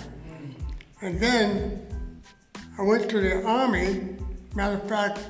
[1.01, 1.87] And then
[2.79, 4.17] I went to the Army.
[4.55, 5.21] Matter of fact,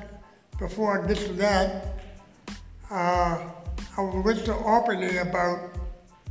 [0.59, 1.99] before I get to that,
[2.89, 3.52] uh,
[3.95, 5.77] I was went to Albany about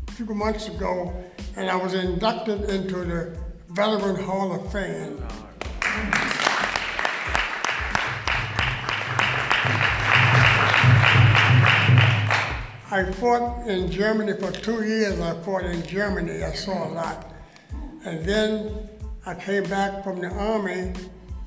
[0.09, 1.15] a few months ago,
[1.57, 3.39] and I was inducted into the
[3.69, 5.23] Veteran Hall of Fame.
[12.91, 15.21] I fought in Germany for two years.
[15.21, 16.43] I fought in Germany.
[16.43, 17.33] I saw a lot.
[18.05, 18.89] And then
[19.25, 20.95] I came back from the army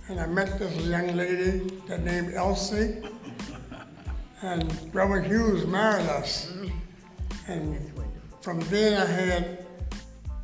[0.07, 3.03] and I met this young lady that named Elsie.
[4.45, 6.53] And Reverend Hughes married us.
[7.47, 7.91] And
[8.41, 9.65] from then I had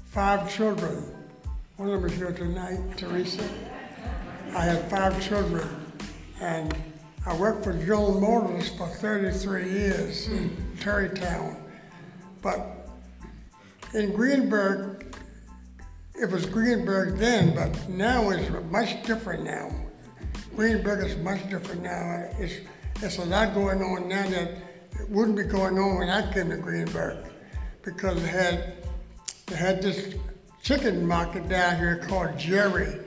[0.05, 1.03] five children.
[1.77, 3.47] One of them is here tonight, Teresa.
[4.55, 5.69] I had five children.
[6.41, 6.75] And
[7.27, 11.63] I worked for General Motors for 33 years in Tarrytown.
[12.41, 12.87] But
[13.93, 15.15] in Greenburgh,
[16.19, 19.69] it was Greenburgh then, but now it's much different now.
[20.55, 22.27] Greenburgh is much different now.
[22.39, 22.67] It's,
[23.03, 24.51] it's a lot going on now that
[24.99, 27.17] it wouldn't be going on when I came to Greenburgh
[27.83, 28.75] because they had,
[29.47, 30.15] they had this
[30.61, 32.99] chicken market down here called Jerry.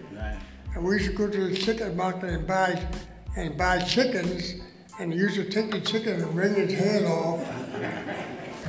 [0.74, 2.84] And we used to go to the chicken market and buy
[3.36, 4.55] and buy chickens,
[4.99, 7.40] and you used to take the chicken and wring its head off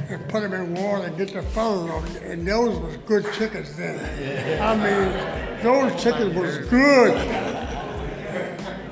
[0.09, 2.21] and put them in water and get the feathers off.
[2.21, 4.59] And those was good chickens then.
[4.61, 7.55] I mean, those chickens was good.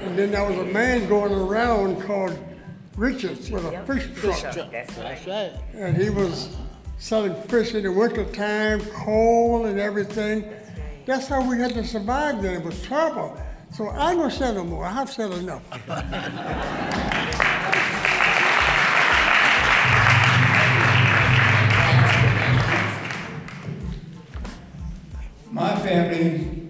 [0.03, 2.37] And then there was a man going around called
[2.97, 4.41] Richards with a fish truck.
[4.69, 5.53] That's right.
[5.73, 6.49] And he was
[6.97, 10.51] selling fish in the wintertime, coal and everything.
[11.05, 12.55] That's how we had to survive then.
[12.61, 13.37] It was trouble.
[13.71, 14.85] So I ain't gonna say no more.
[14.85, 15.63] I've said enough.
[25.49, 26.62] My family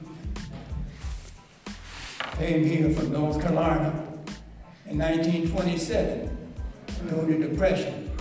[2.46, 3.88] came here from North Carolina
[4.88, 6.30] in 1927
[7.08, 8.12] during the Depression.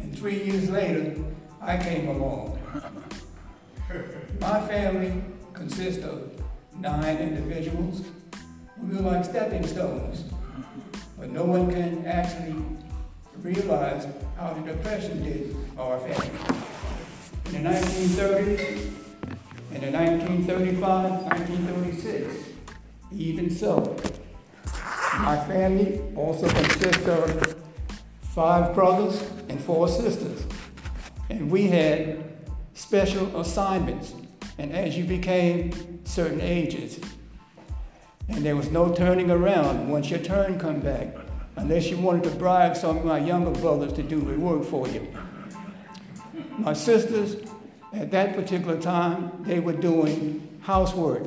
[0.00, 1.14] And three years later,
[1.60, 2.58] I came along.
[4.40, 5.22] My family
[5.52, 6.42] consists of
[6.78, 8.04] nine individuals.
[8.78, 10.24] We were like stepping stones,
[11.18, 12.56] but no one can actually
[13.42, 14.06] realize
[14.38, 16.30] how the Depression did our family.
[17.52, 18.86] In the 1930s,
[19.70, 22.53] in the 1935, 1936,
[23.16, 23.96] even so.
[25.18, 27.56] My family also consists of
[28.34, 30.44] five brothers and four sisters.
[31.30, 32.24] And we had
[32.74, 34.14] special assignments.
[34.58, 37.00] And as you became certain ages,
[38.28, 41.14] and there was no turning around once your turn come back,
[41.56, 44.88] unless you wanted to bribe some of my younger brothers to do the work for
[44.88, 45.06] you.
[46.58, 47.36] My sisters,
[47.92, 51.26] at that particular time, they were doing housework.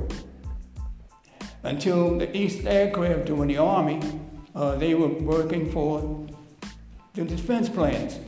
[1.63, 3.99] Until the East Aircraft during the Army,
[4.55, 6.27] uh, they were working for
[7.13, 8.19] the defense plants.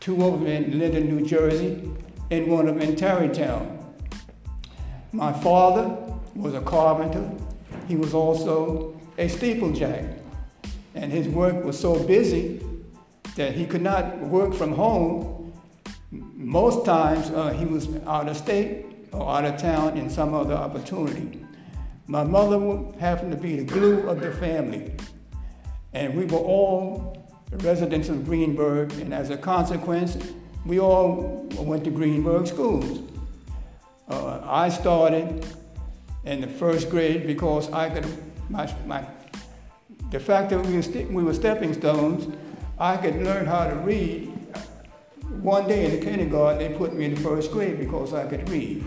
[0.00, 1.90] Two of them in New Jersey,
[2.30, 3.94] and one of them in Tarrytown.
[5.12, 5.96] My father
[6.34, 7.30] was a carpenter.
[7.86, 10.18] He was also a steeplejack.
[10.94, 12.60] And his work was so busy
[13.36, 15.52] that he could not work from home.
[16.10, 20.54] Most times uh, he was out of state or out of town in some other
[20.54, 21.43] opportunity.
[22.06, 22.58] My mother
[22.98, 24.92] happened to be the glue of the family.
[25.94, 27.16] And we were all
[27.50, 30.18] residents of Greenburgh, and as a consequence,
[30.66, 33.00] we all went to Greenburgh schools.
[34.08, 35.46] Uh, I started
[36.24, 38.06] in the first grade because I could,
[38.50, 39.06] my, my,
[40.10, 42.34] the fact that we were, st- we were stepping stones,
[42.78, 44.30] I could learn how to read.
[45.40, 48.48] One day in the kindergarten, they put me in the first grade because I could
[48.50, 48.84] read.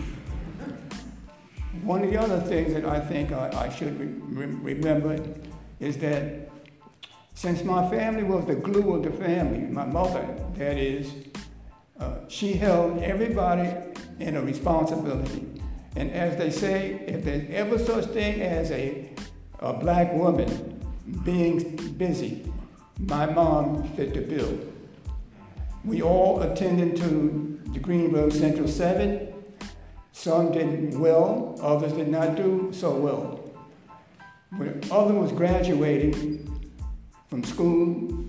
[1.88, 5.24] One of the other things that I think I, I should re- re- remember
[5.80, 6.50] is that
[7.32, 11.10] since my family was the glue of the family, my mother, that is,
[11.98, 13.74] uh, she held everybody
[14.18, 15.46] in a responsibility.
[15.96, 19.08] And as they say, if there's ever such thing as a,
[19.60, 20.78] a black woman
[21.24, 22.52] being busy,
[22.98, 24.58] my mom fit the bill.
[25.86, 29.27] We all attended to the Greenburgh Central 7.
[30.18, 33.38] Some did well, others did not do so well.
[34.56, 36.60] When other was graduating
[37.28, 38.24] from school,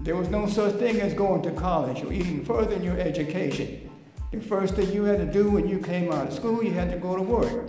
[0.00, 3.90] there was no such thing as going to college or even further in your education.
[4.32, 6.90] The first thing you had to do when you came out of school, you had
[6.92, 7.66] to go to work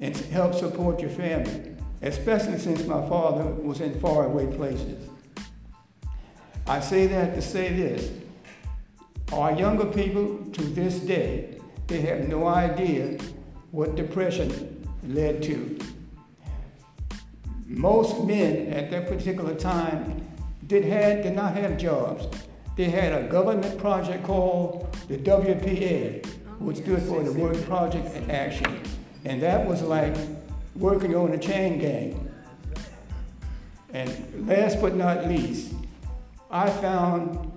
[0.00, 5.10] and help support your family, especially since my father was in faraway places.
[6.68, 8.12] I say that to say this.
[9.32, 11.55] Our younger people to this day,
[11.86, 13.18] they have no idea
[13.70, 15.78] what depression led to.
[17.66, 20.22] most men at that particular time
[20.66, 22.26] did, had, did not have jobs.
[22.76, 26.26] They had a government project called the WPA,
[26.58, 28.82] which stood for the Work Project Action.
[29.24, 30.16] And that was like
[30.74, 32.32] working on a chain gang.
[33.92, 35.72] And last but not least,
[36.50, 37.50] I found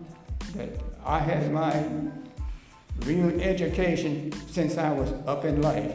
[0.55, 0.69] that
[1.05, 1.71] I had my
[3.05, 5.93] real education since I was up in life.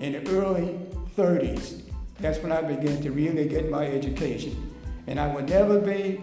[0.00, 0.78] In the early
[1.16, 1.82] 30s,
[2.20, 4.74] that's when I began to really get my education.
[5.06, 6.20] And I would never be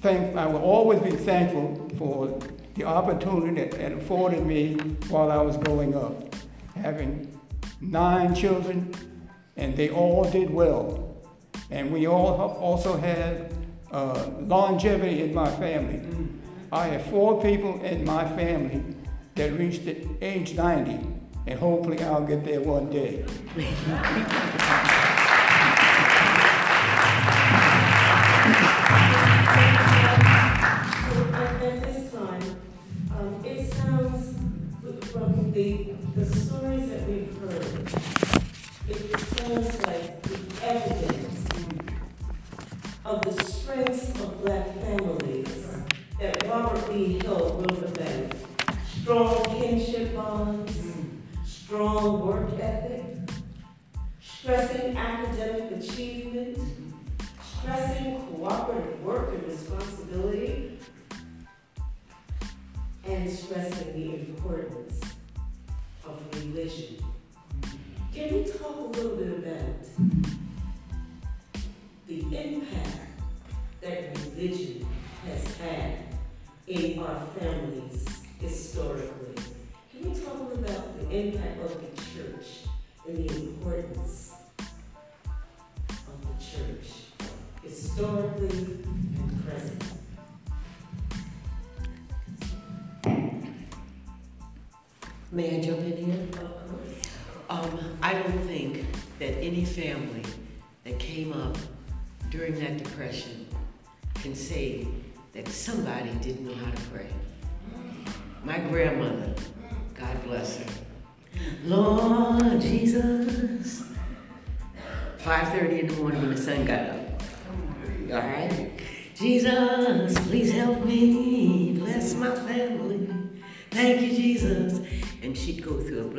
[0.00, 2.38] thank, I will always be thankful for
[2.74, 4.74] the opportunity that it afforded me
[5.08, 6.34] while I was growing up.
[6.76, 7.40] Having
[7.80, 8.92] nine children,
[9.56, 11.16] and they all did well.
[11.70, 13.52] And we all also had
[13.90, 16.02] uh, longevity in my family.
[16.72, 18.93] I have four people in my family
[19.34, 20.92] that reached the age 90,
[21.46, 23.24] and hopefully I'll get there one day.
[31.34, 32.42] At, this time,
[33.10, 34.36] um, it sounds
[35.10, 37.64] from the, the stories that we've heard,
[38.88, 41.46] it sounds like the evidence
[43.04, 45.66] of the strengths of black families
[46.20, 47.18] that Robert B.
[47.20, 47.63] Hill.
[49.04, 49.43] Strong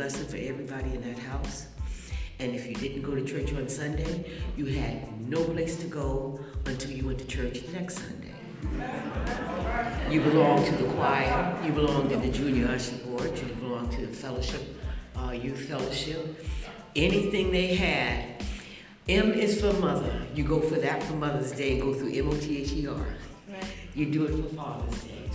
[0.06, 1.66] blessing for everybody in that house.
[2.38, 6.40] And if you didn't go to church on Sunday, you had no place to go
[6.68, 8.36] until you went to church next Sunday.
[10.12, 14.06] You belonged to the choir, you belonged to the junior usher board, you belonged to
[14.06, 14.62] the fellowship,
[15.16, 16.46] uh, youth fellowship.
[16.96, 18.44] Anything they had,
[19.10, 20.22] M is for mother.
[20.36, 22.86] You go for that for Mother's Day, and go through M O T H E
[22.86, 23.08] R.
[23.96, 25.32] You do it for Father's Day.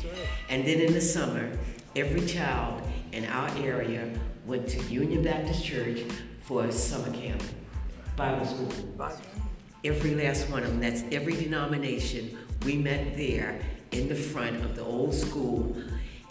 [0.48, 1.58] And then in the summer,
[1.96, 2.80] every child
[3.12, 4.08] in our area
[4.46, 6.02] went to Union Baptist Church
[6.40, 7.42] for summer camp,
[8.16, 8.72] Bible school.
[9.84, 12.36] Every last one of them, that's every denomination.
[12.64, 13.60] We met there
[13.92, 15.74] in the front of the old school,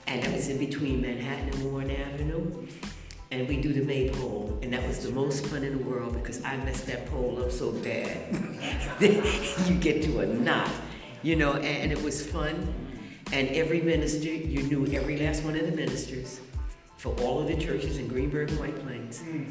[0.08, 2.68] and that was in between Manhattan and Warren Avenue.
[3.32, 6.44] And we do the maypole, and that was the most fun in the world because
[6.44, 8.34] I messed that pole up so bad.
[9.00, 10.72] you get to a knot,
[11.22, 12.74] you know, and it was fun.
[13.32, 16.40] And every minister, you knew every last one of the ministers
[17.00, 19.22] for all of the churches in Greenburgh and White Plains.
[19.22, 19.46] Hmm.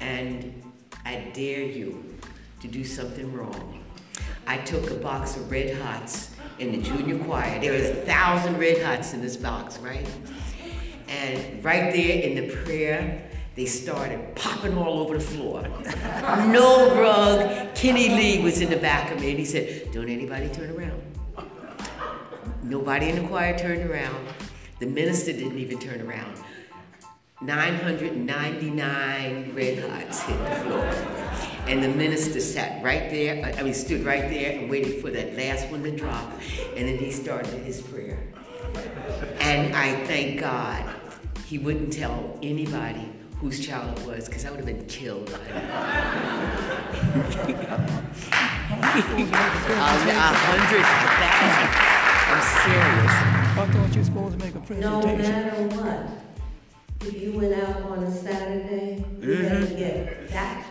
[0.00, 0.72] And
[1.04, 2.18] I dare you
[2.60, 3.84] to do something wrong.
[4.48, 7.60] I took a box of Red Hots in the junior choir.
[7.60, 10.08] There was a thousand Red Hots in this box, right?
[11.06, 15.64] And right there in the prayer, they started popping all over the floor.
[16.48, 17.74] No rug.
[17.76, 21.00] Kenny Lee was in the back of me and he said, Don't anybody turn around.
[22.64, 24.26] Nobody in the choir turned around.
[24.80, 26.42] The minister didn't even turn around.
[27.44, 30.84] 999 red hots hit the floor.
[31.66, 35.36] And the minister sat right there, I mean, stood right there and waited for that
[35.36, 36.30] last one to drop.
[36.76, 38.18] And then he started his prayer.
[39.40, 40.84] And I thank God
[41.46, 45.38] he wouldn't tell anybody whose child it was, because I would have been killed by
[45.38, 45.42] now.
[45.42, 45.44] A
[48.72, 48.76] a
[50.38, 50.86] hundred
[51.26, 51.92] thousand.
[52.32, 53.12] I'm serious.
[53.54, 54.80] I thought you were supposed to make a presentation.
[54.80, 55.42] No presentation.
[55.42, 56.21] matter what, if
[57.10, 59.76] you went out on a Saturday, you had to mm-hmm.
[59.76, 60.66] get back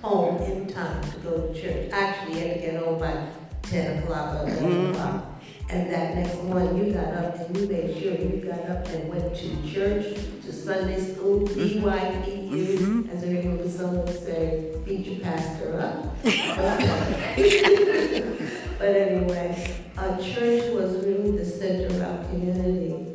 [0.00, 1.90] home in time to go to church.
[1.92, 3.28] Actually, you had to get home by
[3.62, 4.90] ten o'clock or eleven mm-hmm.
[4.92, 5.26] o'clock.
[5.68, 9.08] And that next morning, you got up and you made sure you got up and
[9.08, 11.86] went to church, to Sunday school, mm-hmm.
[11.86, 16.14] BYPU, as I remember someone say, beat your pastor up.
[18.82, 23.11] But anyway, our church was really the center of our community.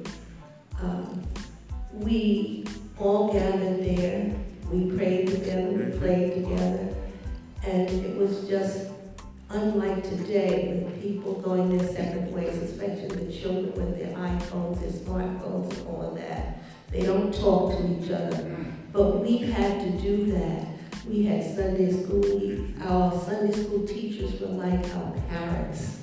[1.99, 2.63] We
[2.99, 4.35] all gathered there,
[4.71, 6.95] we prayed together, we played together,
[7.65, 8.89] and it was just
[9.49, 14.91] unlike today with people going their separate ways, especially the children with their iPhones, their
[14.91, 16.59] smartphones and all that.
[16.91, 18.55] They don't talk to each other.
[18.93, 20.67] But we had to do that.
[21.09, 25.97] We had Sunday school, we- our Sunday school teachers were like our parents.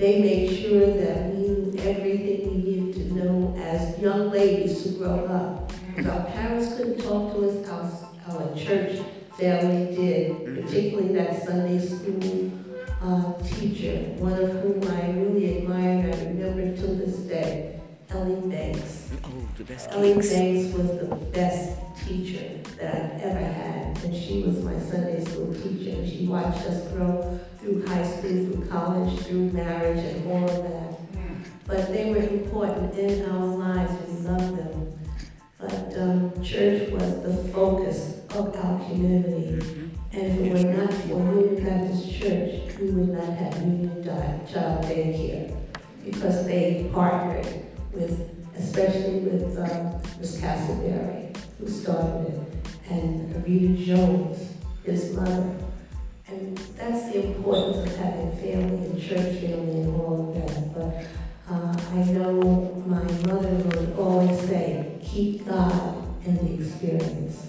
[0.00, 4.88] They made sure that we knew everything we needed to know as young ladies to
[4.92, 5.70] grow up.
[5.94, 8.98] If our parents couldn't talk to us, our, our church
[9.38, 12.50] family did, particularly that Sunday school
[13.02, 17.78] uh, teacher, one of whom I really admire and I remember to this day,
[18.08, 19.10] Ellie Banks.
[19.22, 20.30] Oh, the best Ellen cakes.
[20.30, 21.78] Banks was the best
[22.10, 25.96] teacher that I've ever had, and she was my Sunday school teacher.
[25.96, 30.62] And She watched us grow through high school, through college, through marriage, and all of
[30.64, 30.98] that.
[31.66, 33.92] But they were important in our lives.
[34.08, 34.98] We loved them.
[35.58, 39.88] But um, church was the focus of our community.
[40.12, 44.84] And if it were not for Union Baptist Church, we would not have Union Child
[44.84, 45.56] Daycare
[46.04, 47.46] because they partnered
[47.92, 50.40] with, especially with um, Ms.
[50.40, 51.29] Castleberry,
[51.60, 55.56] who started it, and Rita Jones, his mother.
[56.26, 60.74] And that's the importance of having family and church family and all of that.
[60.74, 61.04] But
[61.52, 67.46] uh, I know my mother would always say, keep God in the experience.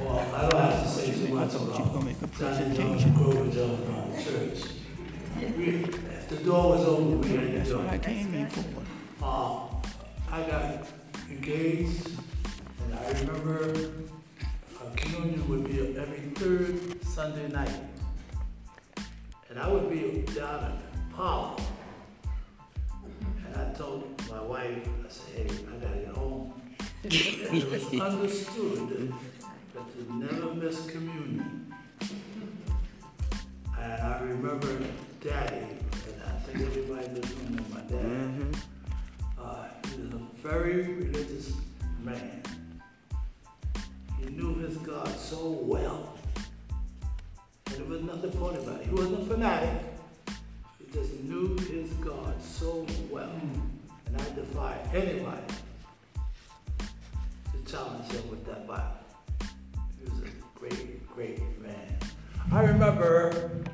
[0.00, 1.78] Well, I don't have to say too much about
[2.38, 2.97] Johnny
[6.28, 8.02] the door was open, we had to do it.
[8.02, 9.24] came here for.
[9.24, 9.68] Uh,
[10.30, 10.86] I got
[11.30, 12.10] engaged,
[12.84, 13.72] and I remember
[14.78, 17.72] uh, communion would be every third Sunday night.
[19.48, 21.58] And I would be down at Powell.
[23.46, 26.52] And I told my wife, I said, hey, I gotta get home.
[27.04, 29.14] And it was understood
[29.74, 31.74] that to never miss communion.
[33.78, 34.78] And I remember
[35.20, 35.87] Daddy, I
[36.48, 38.56] think everybody room knew my dad.
[39.38, 41.52] Uh, he was a very religious
[42.02, 42.42] man.
[44.18, 46.14] He knew his God so well.
[47.66, 48.86] And there was nothing funny about it.
[48.86, 49.82] He wasn't a fanatic.
[50.78, 53.30] He just knew his God so well.
[54.06, 55.42] And I defy anybody
[57.52, 58.84] to challenge him with that Bible.
[59.98, 61.98] He was a great, great man.
[62.50, 63.64] I remember,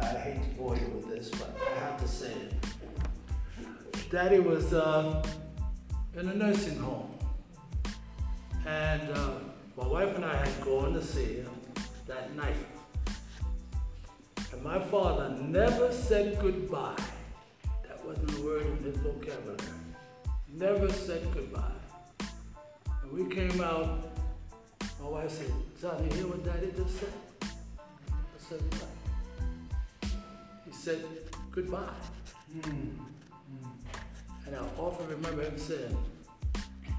[0.00, 2.54] I hate to bore you with this, but I have to say it.
[4.10, 5.22] Daddy was uh,
[6.16, 7.14] in a nursing home.
[8.66, 9.30] And uh,
[9.76, 11.50] my wife and I had gone to see him
[12.06, 12.56] that night.
[14.52, 16.96] And my father never said goodbye.
[17.86, 19.58] That wasn't a word in his vocabulary.
[20.52, 21.62] Never said goodbye.
[23.02, 24.08] And we came out,
[25.00, 27.12] my wife said, Johnny, you hear what daddy just said?
[27.42, 28.97] I said, what?
[30.78, 31.04] Said,
[31.50, 31.92] goodbye.
[32.62, 32.90] Hmm.
[34.46, 35.96] And I often remember him saying,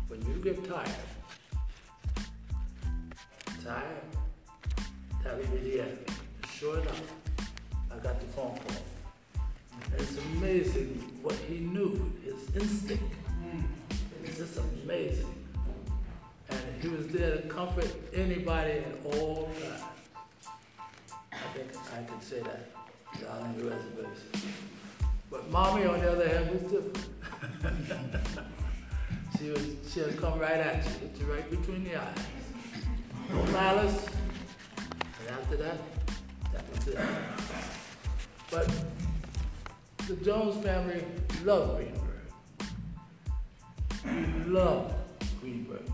[0.09, 0.89] when you get tired,
[3.63, 3.85] tired,
[5.23, 5.97] that will be the end.
[6.53, 7.01] Sure enough,
[7.89, 8.83] I got the phone call.
[9.71, 9.95] Hmm.
[9.97, 13.13] It's amazing what he knew, his instinct.
[13.25, 13.61] Hmm.
[14.25, 15.33] It's just amazing.
[16.49, 19.83] And he was there to comfort anybody at all times.
[21.31, 22.78] I think I can say that
[23.21, 24.53] down the reservation.
[25.31, 27.09] But mommy, on the other hand, was different.
[29.39, 32.17] she was, she'll come right at you, hit you right between the eyes.
[33.29, 34.05] No malice.
[34.77, 35.77] And after that,
[36.53, 36.99] that was it.
[38.49, 38.71] But
[40.07, 41.03] the Jones family
[41.43, 42.05] loved Greenburgh.
[44.05, 44.95] We loved
[45.39, 45.91] Greenburgh.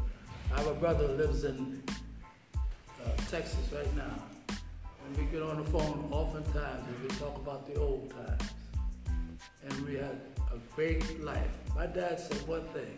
[0.54, 1.84] I have a brother who lives in
[3.06, 4.14] uh, Texas right now.
[5.06, 8.52] When we get on the phone, oftentimes we talk about the old times.
[9.68, 10.20] And we had
[10.52, 11.52] a great life.
[11.76, 12.96] My dad said one thing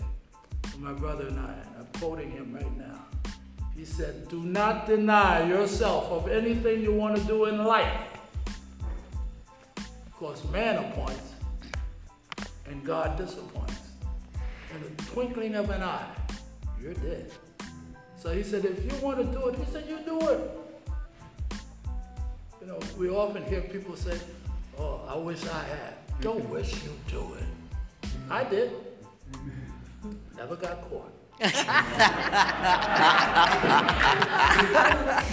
[0.71, 3.05] to my brother and I, and I'm quoting him right now.
[3.75, 8.07] He said, Do not deny yourself of anything you want to do in life.
[9.77, 11.33] Of course, man appoints
[12.67, 13.75] and God disappoints.
[14.73, 16.11] In the twinkling of an eye,
[16.81, 17.31] you're dead.
[18.17, 20.66] So he said, if you want to do it, he said, you do it.
[22.68, 24.20] You know, we often hear people say,
[24.78, 25.93] oh, I wish I had.
[26.20, 28.09] Don't wish you do it.
[28.30, 28.74] I did.
[30.36, 31.13] Never got caught.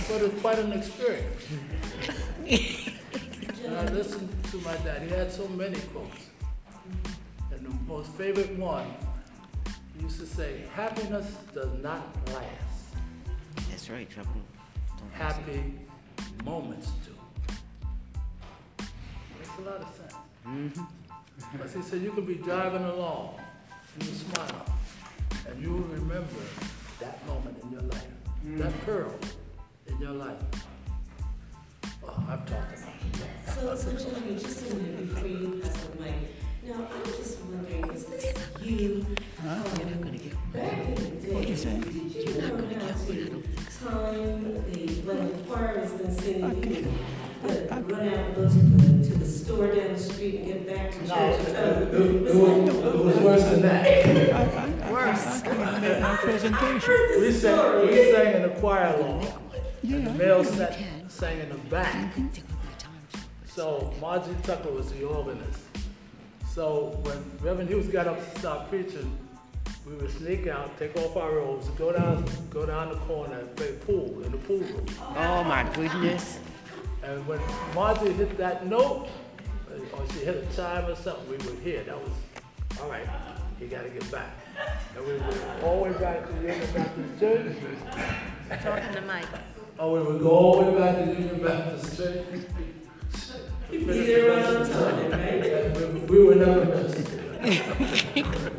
[0.07, 1.43] But it's quite an experience.
[3.65, 6.31] And I listened to my dad, he had so many quotes.
[7.51, 8.95] And the most favorite one,
[9.97, 12.95] he used to say, happiness does not last.
[13.71, 14.41] That's right, trouble.
[15.11, 15.75] happy
[16.45, 17.14] moments do.
[19.57, 20.79] Makes a lot of sense.
[21.53, 23.39] Because he said you could be driving along
[23.95, 24.67] and you smile,
[25.49, 26.29] and you will remember
[27.01, 28.07] that moment in your life,
[28.45, 29.15] that pearl
[29.87, 30.39] in your life.
[32.03, 33.55] Oh, I've talked enough.
[33.55, 36.15] So, so Johnny, just a minute before you pass the mic.
[36.67, 39.07] Now, I'm just wondering, is this you?
[39.47, 39.63] um,
[40.53, 43.45] Back in the day, did you know how to
[43.85, 44.43] time
[44.73, 46.91] the, when the choir has been singing, you
[47.43, 48.94] could uh, run out and go to the, to the
[49.45, 51.11] store down the street and get back to church?
[51.11, 54.81] Uh, was that- was worse than that.
[54.95, 55.43] Worse.
[55.45, 56.81] Make my I presentation.
[56.81, 57.87] heard We this sang, story.
[57.89, 59.27] we sang in the choir along,
[59.83, 62.15] Yeah, and the male sang, sang in the back.
[63.47, 65.61] So Margie Tucker was the organist.
[66.47, 69.19] So when Reverend Hughes got up to start preaching,
[69.87, 73.57] we would sneak out, take off our robes, go down, go down the corner and
[73.57, 74.87] play pool in the pool room.
[75.17, 76.39] Oh, my goodness.
[77.03, 77.41] And when
[77.75, 79.09] Margie hit that note,
[79.93, 81.83] or she hit a chime or something, we would hear.
[81.85, 82.13] That was,
[82.81, 83.07] all right,
[83.61, 84.31] you gotta get back.
[84.97, 87.57] And we would all the way back to Union Baptist Church.
[88.63, 89.27] Talking to Mike.
[89.79, 92.25] Oh, we would go all the way back to Union Baptist Church.
[93.71, 95.77] You'd be there around time, right?
[95.77, 97.11] We, we were never missed.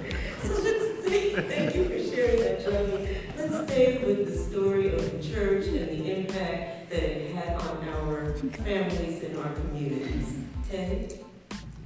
[0.45, 3.17] So let's stay, thank you for sharing that, Johnny.
[3.35, 7.89] Let's stay with the story of the church and the impact that it had on
[7.89, 10.34] our families and our communities.
[10.69, 11.19] Teddy?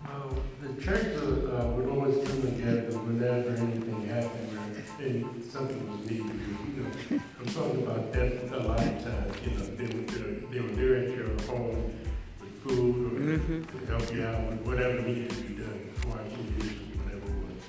[0.06, 6.00] Uh, The church uh, would always come together whenever anything happened or any- something was
[6.10, 6.40] needed.
[6.76, 10.40] You know, I'm talking about death a lot of times, you know, they were, there-
[10.52, 11.94] they were there at your home
[12.42, 16.98] with food or to help you out with whatever needed to be done, washing dishes,
[17.00, 17.64] whatever it was.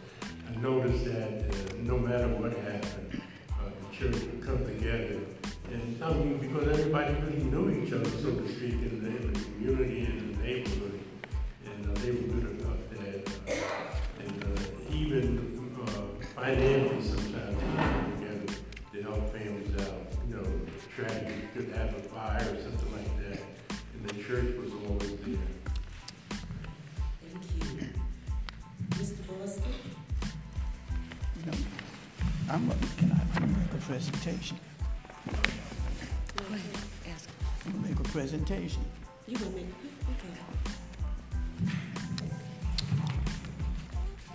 [0.48, 5.20] I noticed that uh, no matter what happened, uh, the church would come together.
[5.73, 9.33] And I mean, because everybody really knew each other, so to speak, in the, in
[9.33, 11.01] the community and the neighborhood.
[11.66, 13.29] And uh, they were good enough that.
[13.49, 13.55] Uh,
[14.21, 15.27] And uh, even
[15.83, 18.55] uh, financially sometimes they come together
[18.93, 20.07] to help families out.
[20.29, 20.47] You know,
[20.95, 23.41] tragedy could have a fire or something like that.
[23.95, 25.51] And the church was always there.
[27.23, 27.89] Thank you.
[28.91, 29.23] Mr.
[29.29, 29.73] Boston?
[32.51, 34.59] I'm, gonna- can I make a presentation?
[36.51, 38.82] I'm gonna make a presentation.
[39.28, 39.66] You gonna make,
[40.11, 40.34] okay.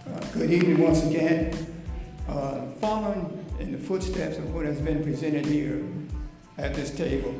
[0.07, 1.53] Uh, Good evening once again.
[2.29, 5.83] Uh, Following in the footsteps of what has been presented here
[6.57, 7.35] at this table,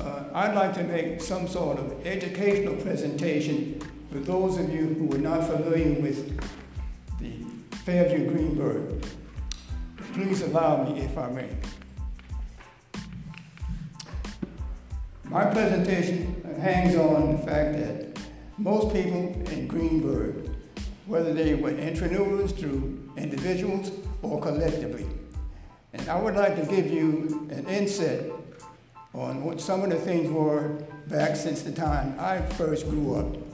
[0.00, 5.14] uh, I'd like to make some sort of educational presentation for those of you who
[5.14, 6.40] are not familiar with
[7.20, 7.44] the
[7.84, 9.04] Fairview Greenburgh.
[10.14, 11.50] Please allow me if I may.
[15.30, 18.18] My presentation hangs on the fact that
[18.58, 20.50] most people in Greenburgh
[21.06, 25.06] whether they were entrepreneurs through individuals or collectively.
[25.92, 28.32] And I would like to give you an insight
[29.14, 33.49] on what some of the things were back since the time I first grew up.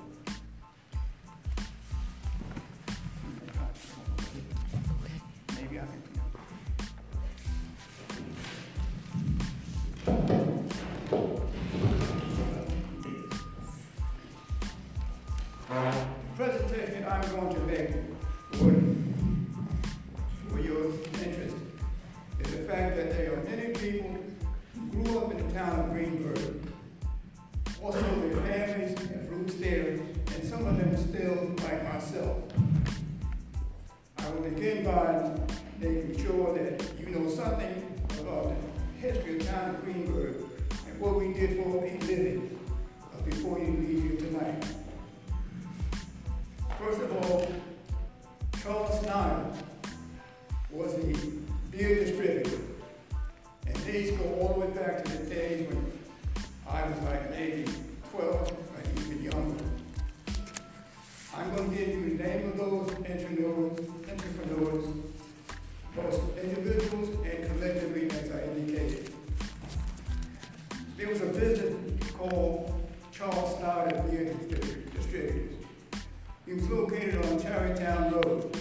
[76.57, 78.57] Was located on Tarrytown Road.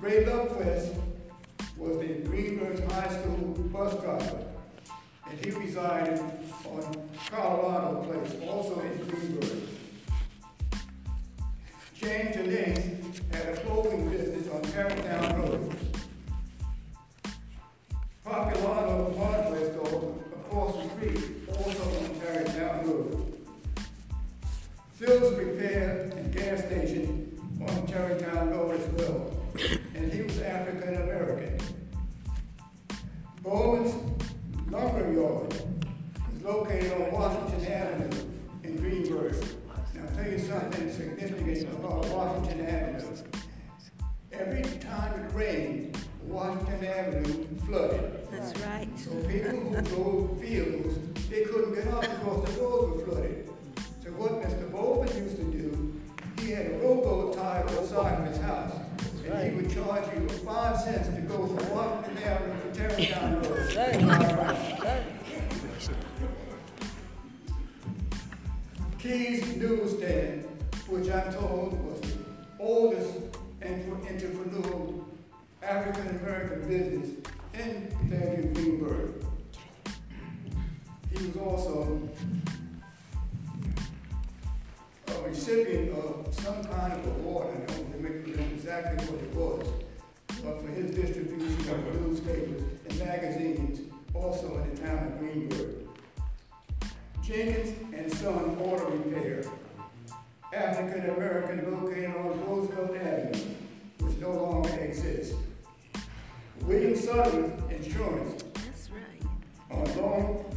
[0.00, 0.99] Ray Lupquist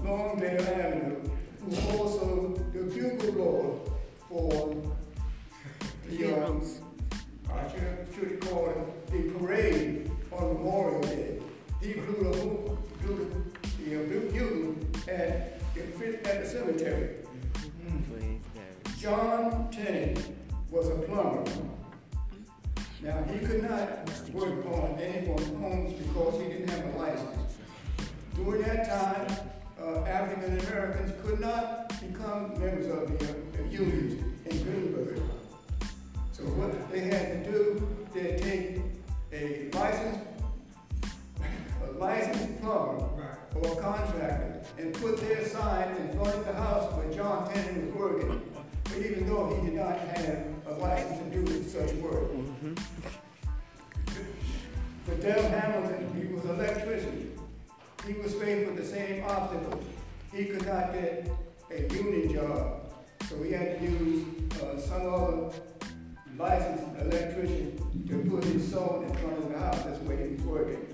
[0.03, 1.29] Long, Longdale Avenue,
[1.61, 3.79] who also the bugle blower
[4.29, 4.75] for
[6.09, 6.61] the, um,
[7.51, 11.39] I should, should call it the parade on Memorial Day.
[11.81, 13.29] He blew the, whole- blew
[13.77, 14.75] the, the uh, bugle
[15.07, 17.15] at, at the cemetery.
[18.99, 20.25] John Tennant
[20.71, 21.43] was a plumber.
[23.01, 27.57] Now, he could not work on anyone's homes because he didn't have a license.
[28.34, 29.38] During that time,
[30.14, 33.26] African Americans could not become members of the,
[33.57, 35.20] the unions in Greenburgh.
[36.32, 38.82] So what they had to do, they'd take
[39.32, 40.20] a licensed,
[41.84, 46.93] a licensed plumber or a contractor and put their sign in front of the house
[46.93, 48.41] where John Tennant was working.
[48.84, 52.30] But even though he did not have a license to do such work.
[55.05, 57.32] For Dale Hamilton, he was an electrician.
[58.05, 59.82] He was faced with the same obstacle.
[60.34, 61.29] He could not get
[61.69, 62.91] a union job,
[63.29, 64.25] so he had to use
[64.63, 65.51] uh, some other
[66.38, 67.77] licensed electrician
[68.07, 69.84] to put his saw in front of the house.
[69.84, 70.88] That's where he was working.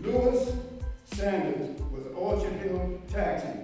[0.00, 0.54] Lewis
[1.04, 3.58] Sanders was Orchard Hill Taxi.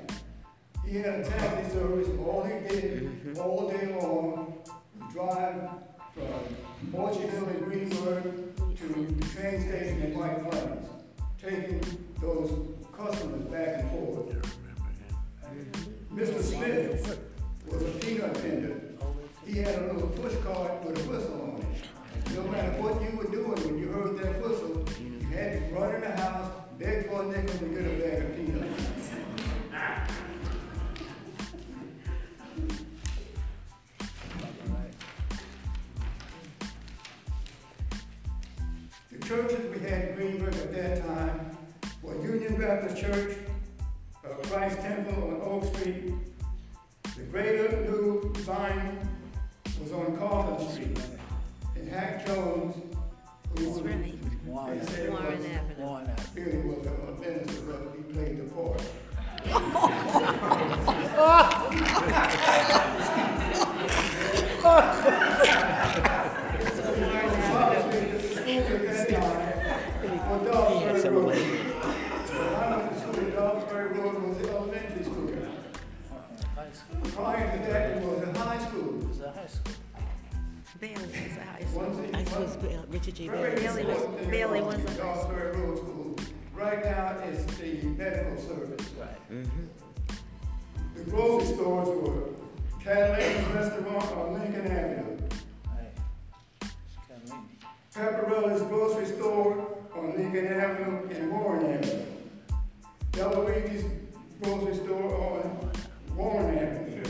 [0.87, 4.59] He had a taxi service, all he did all day long,
[5.11, 5.71] drive
[6.13, 10.87] from Orchard Hill in Greenburgh to the train station in White Plains,
[11.47, 11.81] taking
[12.21, 12.51] those
[12.97, 14.35] customers back and forth.
[16.13, 16.43] Mr.
[16.43, 17.21] Smith
[17.69, 18.81] was a peanut vendor.
[19.47, 22.35] He had a little push cart with a whistle on it.
[22.35, 25.95] No matter what you were doing, when you heard that whistle, you had to run
[25.95, 30.26] in the house, beg for a nickel to get a bag of peanuts.
[39.27, 41.59] Churches we had in Greenburgh at that time
[42.01, 43.37] were Union Baptist Church,
[44.25, 46.15] uh, Christ Temple on Oak Street.
[47.17, 49.09] The Greater New Zion
[49.83, 51.01] was on Carlton Street.
[51.75, 52.77] And Hack Jones,
[53.59, 54.81] who was, right.
[54.81, 56.15] they said Warren was, Avenue.
[56.37, 58.81] really was a minister, but he played the part.
[64.61, 65.21] Prior
[83.07, 83.29] suppose Richard J.
[83.29, 83.85] Very Bailey.
[83.85, 85.05] Bailey was- Bailey was a high school.
[85.05, 86.17] Dawsbury Road School,
[86.55, 88.87] right now is the medical service.
[89.31, 89.67] Mm-hmm.
[90.97, 92.29] The grocery stores were
[92.83, 95.19] Cadillac's Restaurant on Lincoln Avenue,
[97.95, 102.07] Paparolla's Grocery Store on Lincoln Avenue and Warren Avenue.
[103.13, 103.85] Bellaree's
[104.43, 107.03] grocery store on Warren Avenue.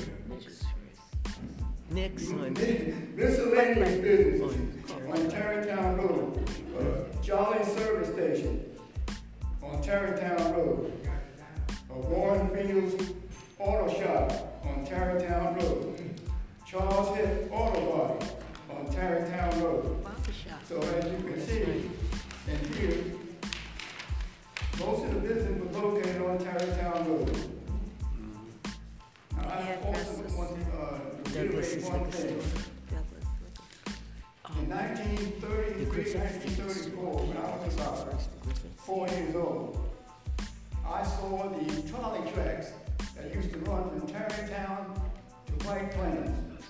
[1.91, 2.45] Next mm-hmm.
[2.45, 2.53] on,
[3.17, 4.76] Miscellaneous businesses
[5.09, 6.49] on Tarrytown Road.
[6.79, 8.65] Uh, Jolly Service Station
[9.63, 10.93] on Tarrytown Road.
[11.91, 13.13] Uh, Warren Fields
[13.59, 16.21] Auto Shop on Tarrytown Road.
[16.67, 18.27] Charles Hill Auto Body
[18.71, 20.07] on Tarrytown Road.
[20.69, 21.91] So as you can see
[22.49, 23.05] and hear,
[24.79, 27.37] most of the business was located on Tarrytown Road.
[29.37, 30.99] Now, I also want to, uh,
[31.33, 32.76] reiterate one thing.
[34.59, 38.23] In nineteen thirty-three, nineteen thirty-four, when I was about
[38.77, 39.79] four years old,
[40.87, 42.73] I saw the trolley tracks
[43.17, 45.01] that used to run from Tarrytown
[45.47, 46.65] to White Plains.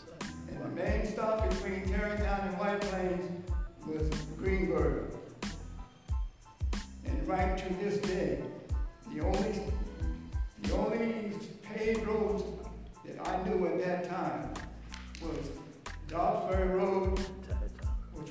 [0.49, 3.45] And the main stop between Tarrytown and White Plains
[3.87, 4.09] was
[4.39, 5.13] Greenburgh.
[7.05, 8.43] And right to this day,
[9.13, 9.61] the only,
[10.63, 11.33] the only
[11.63, 12.43] paved roads
[13.05, 14.55] that I knew at that time
[15.23, 15.51] was
[16.09, 17.21] Dobbs Ferry Road,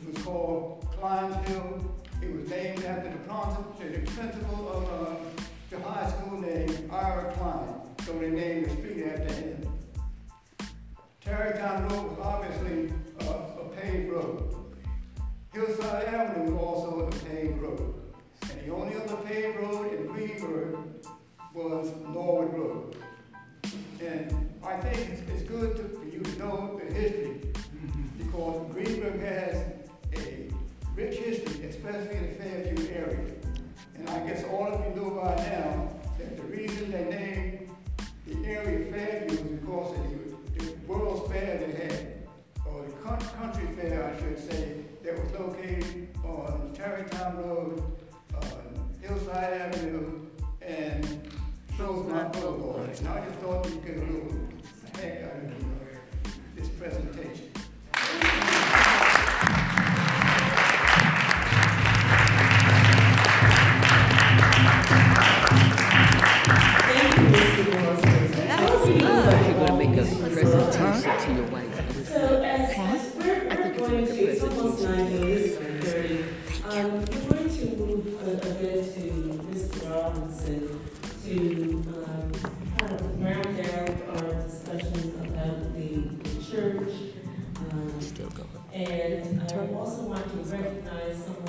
[0.07, 1.95] was called Klein's Hill.
[2.21, 3.25] It was named after the
[4.15, 5.15] principal, of uh,
[5.69, 9.67] the high school named Ira Klein, so they named the street after him.
[11.21, 14.55] Tarrytown Road was obviously uh, a paved road.
[15.53, 17.95] Hillside Avenue was also a paved road.
[18.51, 20.77] And the only other paved road in Greenburgh
[21.53, 22.95] was Norwood Road.
[24.01, 27.41] And I think it's, it's good to, for you to know the history,
[28.17, 29.74] because Greenburgh has
[30.95, 33.33] rich history, especially in the Fairview area.
[33.97, 37.69] And I guess all of you know by now that the reason they named
[38.25, 42.27] the area Fairview was because of the, World's Fair they had,
[42.65, 47.83] or the country fair, I should say, that was located on Tarrytown Road,
[48.35, 50.27] on Hillside Avenue,
[50.61, 51.31] and
[51.77, 52.97] Rosemont Boulevard.
[52.97, 53.97] And I just thought you could
[54.93, 57.51] a heck out of uh, this presentation.
[71.01, 72.07] Presentation to your wife.
[72.07, 76.23] So as, as we're, we're going to, it's almost nine thirty,
[76.65, 79.01] um, we're going to move a, a bit to
[79.51, 79.89] Mr.
[79.93, 80.79] Robinson
[81.25, 81.35] to,
[82.05, 82.31] um,
[82.79, 85.89] kind of round out our discussion about the,
[86.29, 86.93] the church.
[87.71, 87.91] Um,
[88.73, 91.44] and I also want to recognize someone